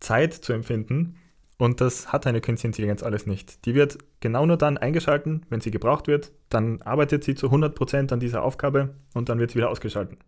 Zeit 0.00 0.34
zu 0.34 0.52
empfinden 0.52 1.16
und 1.58 1.80
das 1.80 2.12
hat 2.12 2.26
eine 2.26 2.40
Künstliche 2.40 2.68
Intelligenz 2.68 3.02
alles 3.02 3.26
nicht. 3.26 3.64
Die 3.64 3.74
wird 3.74 3.98
genau 4.20 4.44
nur 4.44 4.58
dann 4.58 4.76
eingeschalten, 4.76 5.46
wenn 5.48 5.60
sie 5.60 5.70
gebraucht 5.70 6.06
wird. 6.06 6.32
Dann 6.50 6.82
arbeitet 6.82 7.24
sie 7.24 7.34
zu 7.34 7.50
100% 7.50 8.12
an 8.12 8.20
dieser 8.20 8.42
Aufgabe 8.42 8.94
und 9.14 9.28
dann 9.28 9.38
wird 9.38 9.50
sie 9.50 9.56
wieder 9.56 9.70
ausgeschalten. 9.70 10.18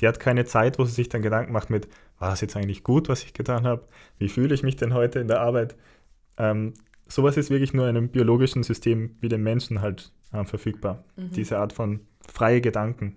Die 0.00 0.08
hat 0.08 0.20
keine 0.20 0.44
Zeit, 0.44 0.78
wo 0.78 0.84
sie 0.84 0.92
sich 0.92 1.08
dann 1.08 1.22
Gedanken 1.22 1.52
macht 1.52 1.70
mit, 1.70 1.88
war 2.18 2.30
das 2.30 2.40
jetzt 2.40 2.56
eigentlich 2.56 2.82
gut, 2.82 3.08
was 3.08 3.22
ich 3.22 3.32
getan 3.32 3.66
habe? 3.66 3.86
Wie 4.18 4.28
fühle 4.28 4.54
ich 4.54 4.62
mich 4.62 4.76
denn 4.76 4.92
heute 4.92 5.20
in 5.20 5.28
der 5.28 5.40
Arbeit? 5.40 5.76
Ähm, 6.36 6.74
sowas 7.06 7.36
ist 7.36 7.50
wirklich 7.50 7.72
nur 7.72 7.88
in 7.88 7.96
einem 7.96 8.08
biologischen 8.08 8.62
System 8.62 9.16
wie 9.20 9.28
dem 9.28 9.42
Menschen 9.42 9.80
halt 9.80 10.12
äh, 10.32 10.44
verfügbar. 10.44 11.04
Mhm. 11.16 11.30
Diese 11.30 11.58
Art 11.58 11.72
von 11.72 12.00
freie 12.28 12.60
Gedanken. 12.60 13.16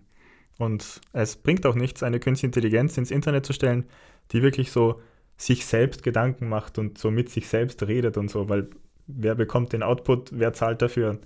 Und 0.57 1.01
es 1.13 1.35
bringt 1.35 1.65
auch 1.65 1.75
nichts, 1.75 2.03
eine 2.03 2.19
künstliche 2.19 2.47
Intelligenz 2.47 2.97
ins 2.97 3.11
Internet 3.11 3.45
zu 3.45 3.53
stellen, 3.53 3.85
die 4.31 4.41
wirklich 4.41 4.71
so 4.71 5.01
sich 5.37 5.65
selbst 5.65 6.03
Gedanken 6.03 6.49
macht 6.49 6.79
und 6.79 6.97
so 6.97 7.11
mit 7.11 7.29
sich 7.29 7.47
selbst 7.47 7.83
redet 7.83 8.17
und 8.17 8.29
so, 8.29 8.49
weil 8.49 8.69
wer 9.05 9.35
bekommt 9.35 9.73
den 9.73 9.83
Output, 9.83 10.31
wer 10.33 10.53
zahlt 10.53 10.81
dafür? 10.81 11.19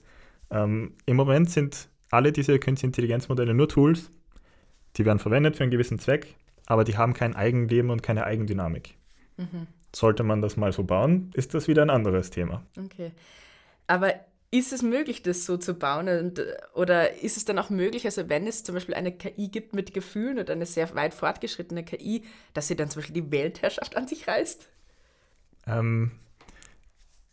Ähm, 0.50 0.94
Im 1.06 1.16
Moment 1.16 1.50
sind 1.50 1.90
alle 2.10 2.34
diese 2.34 2.60
künstliche 2.60 2.88
Intelligenzmodelle 2.88 3.54
nur 3.54 3.70
Tools, 3.70 4.12
die 4.98 5.06
werden 5.06 5.20
verwendet 5.20 5.56
für 5.56 5.64
einen 5.64 5.72
gewissen 5.72 5.98
Zweck, 5.98 6.36
aber 6.66 6.84
die 6.84 6.98
haben 6.98 7.14
kein 7.14 7.36
Eigenleben 7.36 7.90
und 7.90 8.04
keine 8.04 8.26
Eigendynamik. 8.26 8.96
Mhm. 9.38 9.68
Sollte 9.96 10.24
man 10.24 10.42
das 10.42 10.58
mal 10.58 10.74
so 10.74 10.84
bauen, 10.84 11.32
ist 11.34 11.54
das 11.54 11.70
wieder 11.70 11.82
ein 11.82 11.90
anderes 11.90 12.30
Thema. 12.30 12.64
Okay. 12.78 13.12
Aber 13.88 14.14
ist 14.52 14.74
es 14.74 14.84
möglich, 14.84 15.24
das 15.24 15.46
so 15.46 15.56
zu 15.56 15.74
bauen? 15.74 16.10
Und, 16.10 16.42
oder 16.74 17.22
ist 17.22 17.38
es 17.38 17.46
dann 17.46 17.58
auch 17.58 17.70
möglich, 17.70 18.06
also 18.06 18.28
wenn 18.28 18.46
es 18.46 18.64
zum 18.64 18.76
Beispiel 18.76 18.96
eine 18.96 19.14
KI 19.14 19.48
gibt 19.48 19.74
mit 19.74 19.94
Gefühlen 19.94 20.40
oder 20.40 20.54
eine 20.54 20.66
sehr 20.66 20.94
weit 20.94 21.14
fortgeschrittene 21.14 21.86
KI, 21.86 22.24
dass 22.54 22.68
sie 22.68 22.76
dann 22.76 22.90
zum 22.90 23.02
Beispiel 23.02 23.22
die 23.22 23.32
Weltherrschaft 23.32 23.96
an 23.96 24.08
sich 24.08 24.28
reißt? 24.28 24.68
Ähm, 25.68 26.12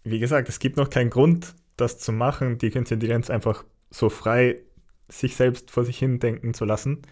wie 0.05 0.21
gesagt, 0.21 0.49
es 0.49 0.61
gibt 0.61 0.77
noch 0.77 0.91
keinen 0.91 1.11
Grund, 1.11 1.55
das 1.77 1.99
zu 1.99 2.13
machen, 2.13 2.59
die 2.59 2.71
Künstliche 2.71 2.95
Intelligenz 2.95 3.31
einfach 3.31 3.65
so 3.91 4.09
frei 4.09 4.61
sich 5.09 5.35
selbst 5.37 5.71
vor 5.71 5.85
sich 5.85 5.99
hin 5.99 6.21
denken 6.21 6.55
zu 6.55 6.65
lassen. 6.65 7.03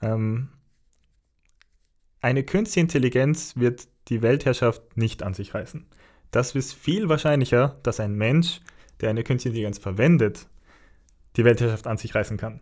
Ähm, 0.00 0.48
eine 2.22 2.44
Künstliche 2.44 2.80
Intelligenz 2.80 3.56
wird 3.56 3.88
die 4.08 4.22
Weltherrschaft 4.22 4.96
nicht 4.96 5.22
an 5.22 5.34
sich 5.34 5.54
reißen. 5.54 5.86
Das 6.30 6.54
ist 6.54 6.72
viel 6.72 7.08
wahrscheinlicher, 7.08 7.78
dass 7.82 8.00
ein 8.00 8.14
Mensch 8.14 8.60
der 9.00 9.10
eine 9.10 9.24
künstliche 9.24 9.50
Intelligenz 9.50 9.78
verwendet, 9.78 10.48
die 11.36 11.44
Weltherrschaft 11.44 11.86
an 11.86 11.96
sich 11.96 12.14
reißen 12.14 12.36
kann. 12.36 12.60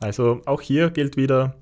Also 0.00 0.42
auch 0.46 0.60
hier 0.60 0.90
gilt 0.90 1.16
wieder, 1.16 1.56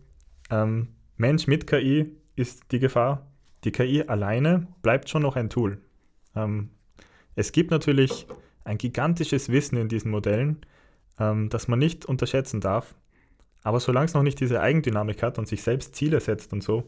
ähm, 0.50 0.88
Mensch 1.16 1.46
mit 1.46 1.66
KI 1.66 2.10
ist 2.36 2.72
die 2.72 2.80
Gefahr. 2.80 3.30
Die 3.64 3.72
KI 3.72 4.02
alleine 4.02 4.66
bleibt 4.82 5.08
schon 5.08 5.22
noch 5.22 5.36
ein 5.36 5.50
Tool. 5.50 5.78
Ähm, 6.34 6.70
es 7.36 7.52
gibt 7.52 7.70
natürlich 7.70 8.26
ein 8.64 8.78
gigantisches 8.78 9.50
Wissen 9.50 9.76
in 9.76 9.88
diesen 9.88 10.10
Modellen, 10.10 10.64
ähm, 11.18 11.48
das 11.48 11.68
man 11.68 11.78
nicht 11.78 12.04
unterschätzen 12.06 12.60
darf. 12.60 12.94
Aber 13.62 13.80
solange 13.80 14.06
es 14.06 14.14
noch 14.14 14.22
nicht 14.22 14.40
diese 14.40 14.60
Eigendynamik 14.60 15.22
hat 15.22 15.38
und 15.38 15.48
sich 15.48 15.62
selbst 15.62 15.94
Ziele 15.94 16.20
setzt 16.20 16.52
und 16.52 16.62
so, 16.62 16.84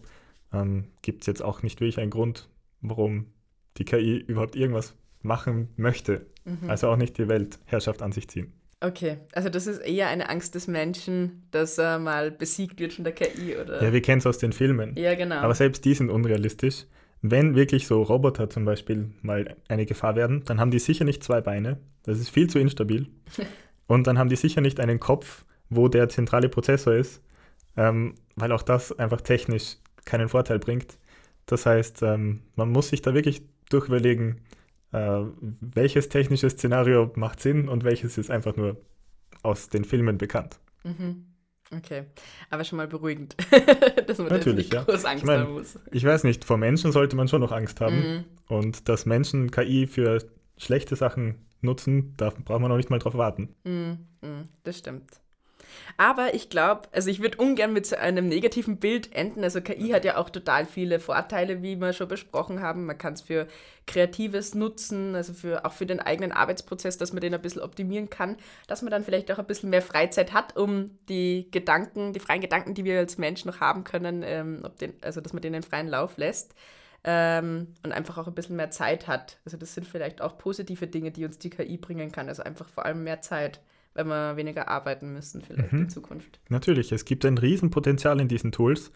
ähm, 0.53 0.89
gibt 1.03 1.23
es 1.23 1.27
jetzt 1.27 1.43
auch 1.43 1.63
nicht 1.63 1.81
wirklich 1.81 1.99
einen 1.99 2.11
Grund, 2.11 2.49
warum 2.81 3.27
die 3.79 3.85
KI 3.85 4.19
überhaupt 4.19 4.57
irgendwas 4.57 4.95
machen 5.27 5.69
möchte. 5.77 6.27
Mhm. 6.45 6.71
Also 6.71 6.89
auch 6.89 6.97
nicht 6.97 7.19
die 7.19 7.29
Weltherrschaft 7.29 8.03
an 8.03 8.13
sich 8.13 8.29
ziehen. 8.29 8.53
Okay, 8.81 9.19
also 9.33 9.49
das 9.49 9.67
ist 9.67 9.79
eher 9.79 10.09
eine 10.09 10.29
Angst 10.29 10.55
des 10.55 10.67
Menschen, 10.67 11.47
dass 11.51 11.79
er 11.79 11.99
mal 11.99 12.31
besiegt 12.31 12.79
wird 12.79 12.93
von 12.93 13.05
der 13.05 13.15
KI, 13.15 13.57
oder? 13.57 13.83
Ja, 13.83 13.93
wir 13.93 14.03
kennen 14.03 14.19
es 14.19 14.27
aus 14.27 14.39
den 14.39 14.53
Filmen. 14.53 14.95
Ja, 14.97 15.15
genau. 15.15 15.37
Aber 15.37 15.55
selbst 15.55 15.85
die 15.85 15.95
sind 15.95 16.11
unrealistisch. 16.11 16.85
Wenn 17.23 17.55
wirklich 17.57 17.87
so 17.87 18.03
Roboter 18.03 18.51
zum 18.51 18.67
Beispiel 18.67 19.11
mal 19.23 19.57
eine 19.69 19.87
Gefahr 19.87 20.15
werden, 20.15 20.45
dann 20.45 20.61
haben 20.61 20.71
die 20.71 20.79
sicher 20.79 21.05
nicht 21.05 21.25
zwei 21.25 21.41
Beine. 21.41 21.79
Das 22.03 22.21
ist 22.21 22.29
viel 22.29 22.51
zu 22.51 22.59
instabil. 22.59 23.09
Und 23.87 24.07
dann 24.07 24.19
haben 24.19 24.29
die 24.29 24.37
sicher 24.37 24.61
nicht 24.61 24.79
einen 24.79 25.01
Kopf, 25.01 25.45
wo 25.71 25.89
der 25.89 26.09
zentrale 26.09 26.49
Prozessor 26.49 26.95
ist, 26.95 27.23
ähm, 27.77 28.15
weil 28.35 28.53
auch 28.53 28.63
das 28.63 28.97
einfach 28.99 29.23
technisch 29.23 29.77
keinen 30.05 30.29
Vorteil 30.29 30.59
bringt. 30.59 30.99
Das 31.47 31.65
heißt, 31.65 32.03
ähm, 32.03 32.43
man 32.57 32.71
muss 32.71 32.89
sich 32.89 33.03
da 33.03 33.15
wirklich 33.15 33.43
durchüberlegen, 33.71 34.41
äh, 34.97 35.27
welches 35.61 36.09
technische 36.09 36.49
Szenario 36.49 37.13
macht 37.17 37.41
Sinn 37.41 37.69
und 37.69 37.85
welches 37.85 38.17
ist 38.17 38.31
einfach 38.31 38.57
nur 38.57 38.81
aus 39.43 39.69
den 39.69 39.85
Filmen 39.85 40.17
bekannt. 40.17 40.59
Mhm. 40.85 41.27
Okay, 41.75 42.05
aber 42.49 42.63
schon 42.63 42.77
mal 42.77 42.87
beruhigend, 42.87 43.37
dass 44.07 44.19
man 44.19 44.29
Natürlich, 44.29 44.69
da 44.71 44.79
nicht 44.79 44.89
groß 44.89 45.05
Angst 45.05 45.25
ich 45.25 45.27
mein, 45.27 45.41
haben 45.41 45.53
muss. 45.53 45.79
Ich 45.91 46.05
weiß 46.05 46.23
nicht, 46.25 46.45
vor 46.45 46.57
Menschen 46.57 46.93
sollte 46.93 47.17
man 47.17 47.27
schon 47.27 47.41
noch 47.41 47.51
Angst 47.53 47.81
haben. 47.81 47.97
Mhm. 47.97 48.25
Und 48.49 48.89
dass 48.89 49.05
Menschen 49.05 49.51
KI 49.51 49.89
für 49.89 50.23
schlechte 50.57 50.95
Sachen 50.95 51.47
nutzen, 51.61 52.15
da 52.17 52.31
braucht 52.31 52.61
man 52.61 52.71
noch 52.71 52.77
nicht 52.77 52.89
mal 52.89 53.01
drauf 53.01 53.15
warten. 53.15 53.55
Mhm. 53.65 53.99
mhm 54.23 54.49
das 54.63 54.79
stimmt. 54.79 55.11
Aber 55.97 56.35
ich 56.35 56.51
glaube, 56.51 56.89
also 56.93 57.11
ich 57.11 57.21
würde 57.21 57.39
ungern 57.39 57.73
mit 57.73 57.87
so 57.87 57.97
einem 57.97 58.29
negativen 58.29 58.79
Bild 58.79 59.15
enden. 59.15 59.43
Also 59.45 59.61
KI 59.61 59.91
hat 59.91 60.05
ja 60.05 60.17
auch 60.17 60.31
total 60.31 60.67
viele 60.67 61.01
Vorteile, 61.01 61.63
wie 61.63 61.77
wir 61.77 61.93
schon 61.93 62.09
besprochen 62.09 62.61
haben. 62.61 62.87
Man 62.87 62.99
kann 62.99 63.15
es 63.15 63.23
für 63.23 63.47
Kreatives 63.87 64.55
nutzen, 64.55 65.15
also 65.15 65.33
für, 65.33 65.65
auch 65.65 65.73
für 65.73 65.87
den 65.87 66.01
eigenen 66.01 66.33
Arbeitsprozess, 66.33 66.99
dass 66.99 67.13
man 67.13 67.21
den 67.21 67.35
ein 67.35 67.41
bisschen 67.41 67.63
optimieren 67.63 68.11
kann, 68.11 68.37
dass 68.67 68.83
man 68.83 68.91
dann 68.91 69.05
vielleicht 69.05 69.31
auch 69.31 69.39
ein 69.39 69.47
bisschen 69.47 69.71
mehr 69.71 69.83
Freizeit 69.83 70.33
hat, 70.33 70.57
um 70.57 70.91
die 71.09 71.49
Gedanken, 71.51 72.13
die 72.13 72.21
freien 72.21 72.41
Gedanken, 72.41 72.75
die 72.75 72.85
wir 72.85 72.99
als 72.99 73.17
Mensch 73.17 73.45
noch 73.45 73.61
haben 73.61 73.85
können, 73.85 74.23
ähm, 74.25 74.63
den, 74.81 74.95
also 75.03 75.21
dass 75.21 75.33
man 75.33 75.43
denen 75.43 75.63
freien 75.63 75.89
Lauf 75.89 76.17
lässt. 76.17 76.55
Ähm, 77.05 77.69
und 77.85 77.93
einfach 77.93 78.19
auch 78.19 78.27
ein 78.27 78.35
bisschen 78.35 78.57
mehr 78.57 78.73
Zeit 78.73 79.07
hat. 79.07 79.39
Also 79.45 79.57
das 79.57 79.75
sind 79.75 79.87
vielleicht 79.87 80.21
auch 80.21 80.39
positive 80.39 80.89
Dinge, 80.89 81.13
die 81.13 81.25
uns 81.25 81.39
die 81.39 81.51
KI 81.51 81.77
bringen 81.77 82.11
kann. 82.11 82.29
Also 82.29 82.43
einfach 82.43 82.69
vor 82.69 82.85
allem 82.85 83.05
mehr 83.05 83.21
Zeit 83.21 83.61
wenn 83.97 84.09
wir 84.09 84.37
weniger 84.37 84.69
arbeiten 84.69 85.13
müssen 85.13 85.43
vielleicht 85.43 85.73
mhm. 85.73 85.81
in 85.81 85.89
Zukunft. 85.89 86.41
Natürlich, 86.49 86.93
es 86.93 87.05
gibt 87.05 87.25
ein 87.25 87.39
Riesenpotenzial 87.39 88.21
in 88.21 88.29
diesen 88.29 88.53
Tools, 88.53 88.93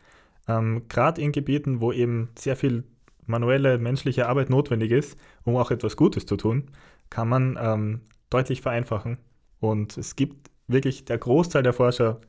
ähm, 0.49 0.83
gerade 0.89 1.21
in 1.21 1.33
Gebieten, 1.33 1.81
wo 1.81 1.93
eben 1.93 2.31
sehr 2.39 2.57
viel 2.57 2.85
manuelle 3.27 3.79
menschliche 3.79 4.29
Arbeit 4.29 4.51
notwendig 4.51 4.91
ist, 4.91 5.19
um 5.45 5.57
auch 5.57 5.71
etwas 5.71 5.97
Gutes 5.97 6.27
zu 6.27 6.37
tun, 6.37 6.71
kann 7.09 7.29
man 7.29 7.59
ähm, 7.61 8.01
deutlich 8.29 8.61
vereinfachen. 8.61 9.19
Und 9.61 9.97
es 9.97 10.17
gibt 10.17 10.51
wirklich, 10.69 11.05
der 11.05 11.19
Großteil 11.19 11.63
der 11.63 11.73
Forscher 11.73 12.21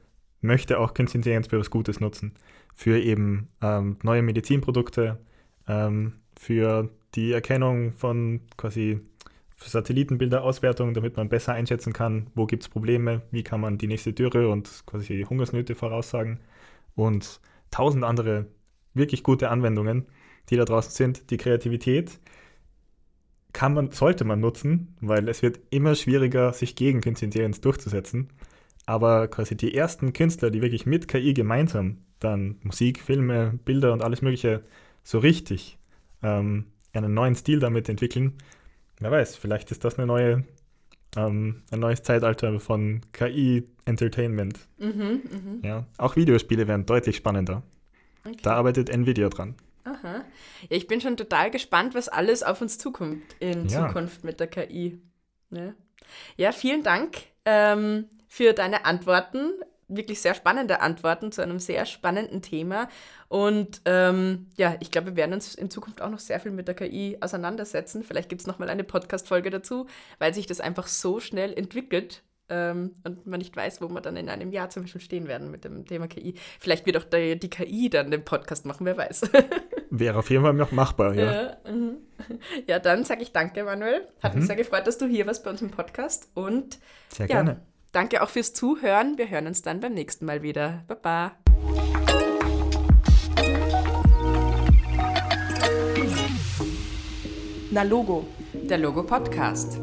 möchte 0.42 0.80
auch 0.80 0.94
Künstliche 0.94 1.20
Intelligenz 1.20 1.48
für 1.48 1.60
was 1.60 1.70
Gutes 1.70 2.00
nutzen. 2.00 2.34
Für 2.74 3.00
eben 3.00 3.50
ähm, 3.62 3.98
neue 4.04 4.22
Medizinprodukte, 4.22 5.20
ähm, 5.68 6.14
für 6.38 6.90
die 7.16 7.32
Erkennung 7.32 7.94
von 7.94 8.42
quasi 8.58 9.02
Satellitenbilderauswertung, 9.70 10.94
damit 10.94 11.18
man 11.18 11.30
besser 11.30 11.54
einschätzen 11.54 11.94
kann, 11.94 12.28
wo 12.36 12.46
gibt 12.46 12.64
es 12.64 12.70
Probleme, 12.70 13.22
wie 13.32 13.44
kann 13.44 13.62
man 13.62 13.78
die 13.78 13.88
nächste 13.88 14.14
Dürre 14.14 14.50
und 14.50 14.84
quasi 14.86 15.26
Hungersnöte 15.30 15.76
voraussagen 15.76 16.40
und 16.96 17.40
tausend 17.70 18.04
andere 18.04 18.48
wirklich 18.94 19.24
gute 19.24 19.50
Anwendungen, 19.50 20.08
die 20.50 20.58
da 20.58 20.66
draußen 20.66 20.92
sind. 20.92 21.32
Die 21.32 21.38
Kreativität 21.38 22.20
kann 23.54 23.74
man, 23.74 23.92
sollte 23.92 24.24
man 24.24 24.40
nutzen, 24.40 24.96
weil 25.02 25.28
es 25.30 25.42
wird 25.42 25.60
immer 25.70 25.96
schwieriger, 25.96 26.54
sich 26.54 26.76
gegen 26.76 27.02
Künstliche 27.02 27.26
Intelligenz 27.26 27.62
durchzusetzen. 27.62 28.30
Aber 28.86 29.28
quasi 29.28 29.56
die 29.56 29.76
ersten 29.76 30.14
Künstler, 30.14 30.50
die 30.50 30.62
wirklich 30.62 30.86
mit 30.86 31.08
KI 31.08 31.34
gemeinsam 31.34 32.00
dann 32.20 32.58
Musik, 32.64 33.02
Filme, 33.02 33.60
Bilder 33.66 33.94
und 33.94 34.04
alles 34.04 34.22
Mögliche 34.22 34.64
so 35.04 35.20
richtig 35.20 35.78
ähm, 36.22 36.66
einen 36.94 37.14
neuen 37.14 37.36
Stil 37.36 37.60
damit 37.60 37.90
entwickeln, 37.90 38.34
wer 39.02 39.12
weiß, 39.12 39.36
vielleicht 39.36 39.72
ist 39.72 39.84
das 39.84 39.98
eine 39.98 40.08
neue, 40.08 40.46
ähm, 41.16 41.64
ein 41.72 41.80
neues 41.80 42.04
Zeitalter 42.04 42.60
von 42.60 43.02
KI-Entertainment. 43.12 44.60
Mhm, 44.78 45.22
mh. 45.62 45.68
ja, 45.68 45.86
auch 45.98 46.16
Videospiele 46.16 46.68
werden 46.68 46.86
deutlich 46.86 47.18
spannender. 47.18 47.64
Okay. 48.24 48.38
Da 48.44 48.54
arbeitet 48.54 48.90
Nvidia 48.90 49.30
dran. 49.30 49.56
Aha. 49.84 50.18
Ja, 50.18 50.24
ich 50.70 50.88
bin 50.88 51.02
schon 51.02 51.18
total 51.18 51.50
gespannt, 51.50 51.96
was 51.96 52.08
alles 52.08 52.44
auf 52.44 52.62
uns 52.62 52.78
zukommt 52.78 53.24
in 53.40 53.68
ja. 53.68 53.88
Zukunft 53.88 54.24
mit 54.24 54.40
der 54.40 54.48
KI. 54.48 55.02
Ja, 55.50 55.60
ne? 55.60 55.76
ja 56.38 56.52
vielen 56.52 56.84
Dank 56.84 57.18
ähm, 57.46 58.06
für 58.28 58.54
deine 58.54 58.86
Antworten 58.86 59.54
wirklich 59.96 60.22
sehr 60.22 60.34
spannende 60.34 60.82
Antworten 60.82 61.32
zu 61.32 61.42
einem 61.42 61.60
sehr 61.60 61.86
spannenden 61.86 62.42
Thema. 62.42 62.90
Und 63.28 63.82
ähm, 63.86 64.48
ja, 64.58 64.76
ich 64.80 64.92
glaube, 64.92 65.08
wir 65.08 65.16
werden 65.16 65.34
uns 65.34 65.56
in 65.56 65.70
Zukunft 65.70 66.02
auch 66.02 66.10
noch 66.10 66.20
sehr 66.20 66.40
viel 66.40 66.52
mit 66.52 66.68
der 66.68 66.76
KI 66.76 67.18
auseinandersetzen. 67.22 68.04
Vielleicht 68.04 68.30
gibt 68.30 68.42
es 68.42 68.48
nochmal 68.48 68.70
eine 68.70 68.84
Podcast-Folge 68.84 69.50
dazu, 69.50 69.88
weil 70.20 70.34
sich 70.34 70.48
das 70.48 70.62
einfach 70.62 70.88
so 70.88 71.20
schnell 71.20 71.54
entwickelt 71.54 72.24
ähm, 72.52 72.96
und 73.06 73.26
man 73.26 73.40
nicht 73.40 73.56
weiß, 73.56 73.82
wo 73.82 73.88
wir 73.90 74.02
dann 74.02 74.18
in 74.18 74.30
einem 74.30 74.52
Jahr 74.52 74.70
zum 74.70 74.84
Beispiel 74.84 75.02
stehen 75.02 75.28
werden 75.28 75.50
mit 75.50 75.64
dem 75.64 75.86
Thema 75.86 76.08
KI. 76.08 76.36
Vielleicht 76.60 76.86
wird 76.86 76.98
auch 76.98 77.06
die, 77.06 77.40
die 77.40 77.50
KI 77.50 77.90
dann 77.90 78.12
den 78.12 78.26
Podcast 78.26 78.66
machen, 78.66 78.86
wer 78.86 78.98
weiß. 78.98 79.22
Wäre 79.90 80.20
auf 80.20 80.30
jeden 80.30 80.44
Fall 80.44 80.54
noch 80.54 80.72
machbar, 80.72 81.14
ja. 81.14 81.32
Ja, 81.32 81.58
mhm. 81.70 81.98
ja 82.68 82.80
dann 82.80 83.06
sage 83.06 83.22
ich 83.22 83.32
danke, 83.32 83.64
Manuel. 83.64 84.08
Hat 84.22 84.34
mhm. 84.34 84.40
mich 84.40 84.48
sehr 84.48 84.58
gefreut, 84.58 84.86
dass 84.86 84.98
du 84.98 85.06
hier 85.06 85.26
warst 85.28 85.44
bei 85.44 85.50
uns 85.50 85.62
im 85.62 85.72
Podcast. 85.72 86.30
Und 86.34 86.80
sehr 87.10 87.28
ja, 87.28 87.36
gerne. 87.36 87.62
Danke 87.92 88.22
auch 88.22 88.30
fürs 88.30 88.54
Zuhören. 88.54 89.18
Wir 89.18 89.30
hören 89.30 89.48
uns 89.48 89.62
dann 89.62 89.80
beim 89.80 89.94
nächsten 89.94 90.26
Mal 90.26 90.42
wieder. 90.42 90.84
Baba. 90.88 91.34
Na 97.70 97.84
Logo, 97.84 98.26
der 98.54 98.78
Logo 98.78 99.04
Podcast. 99.04 99.80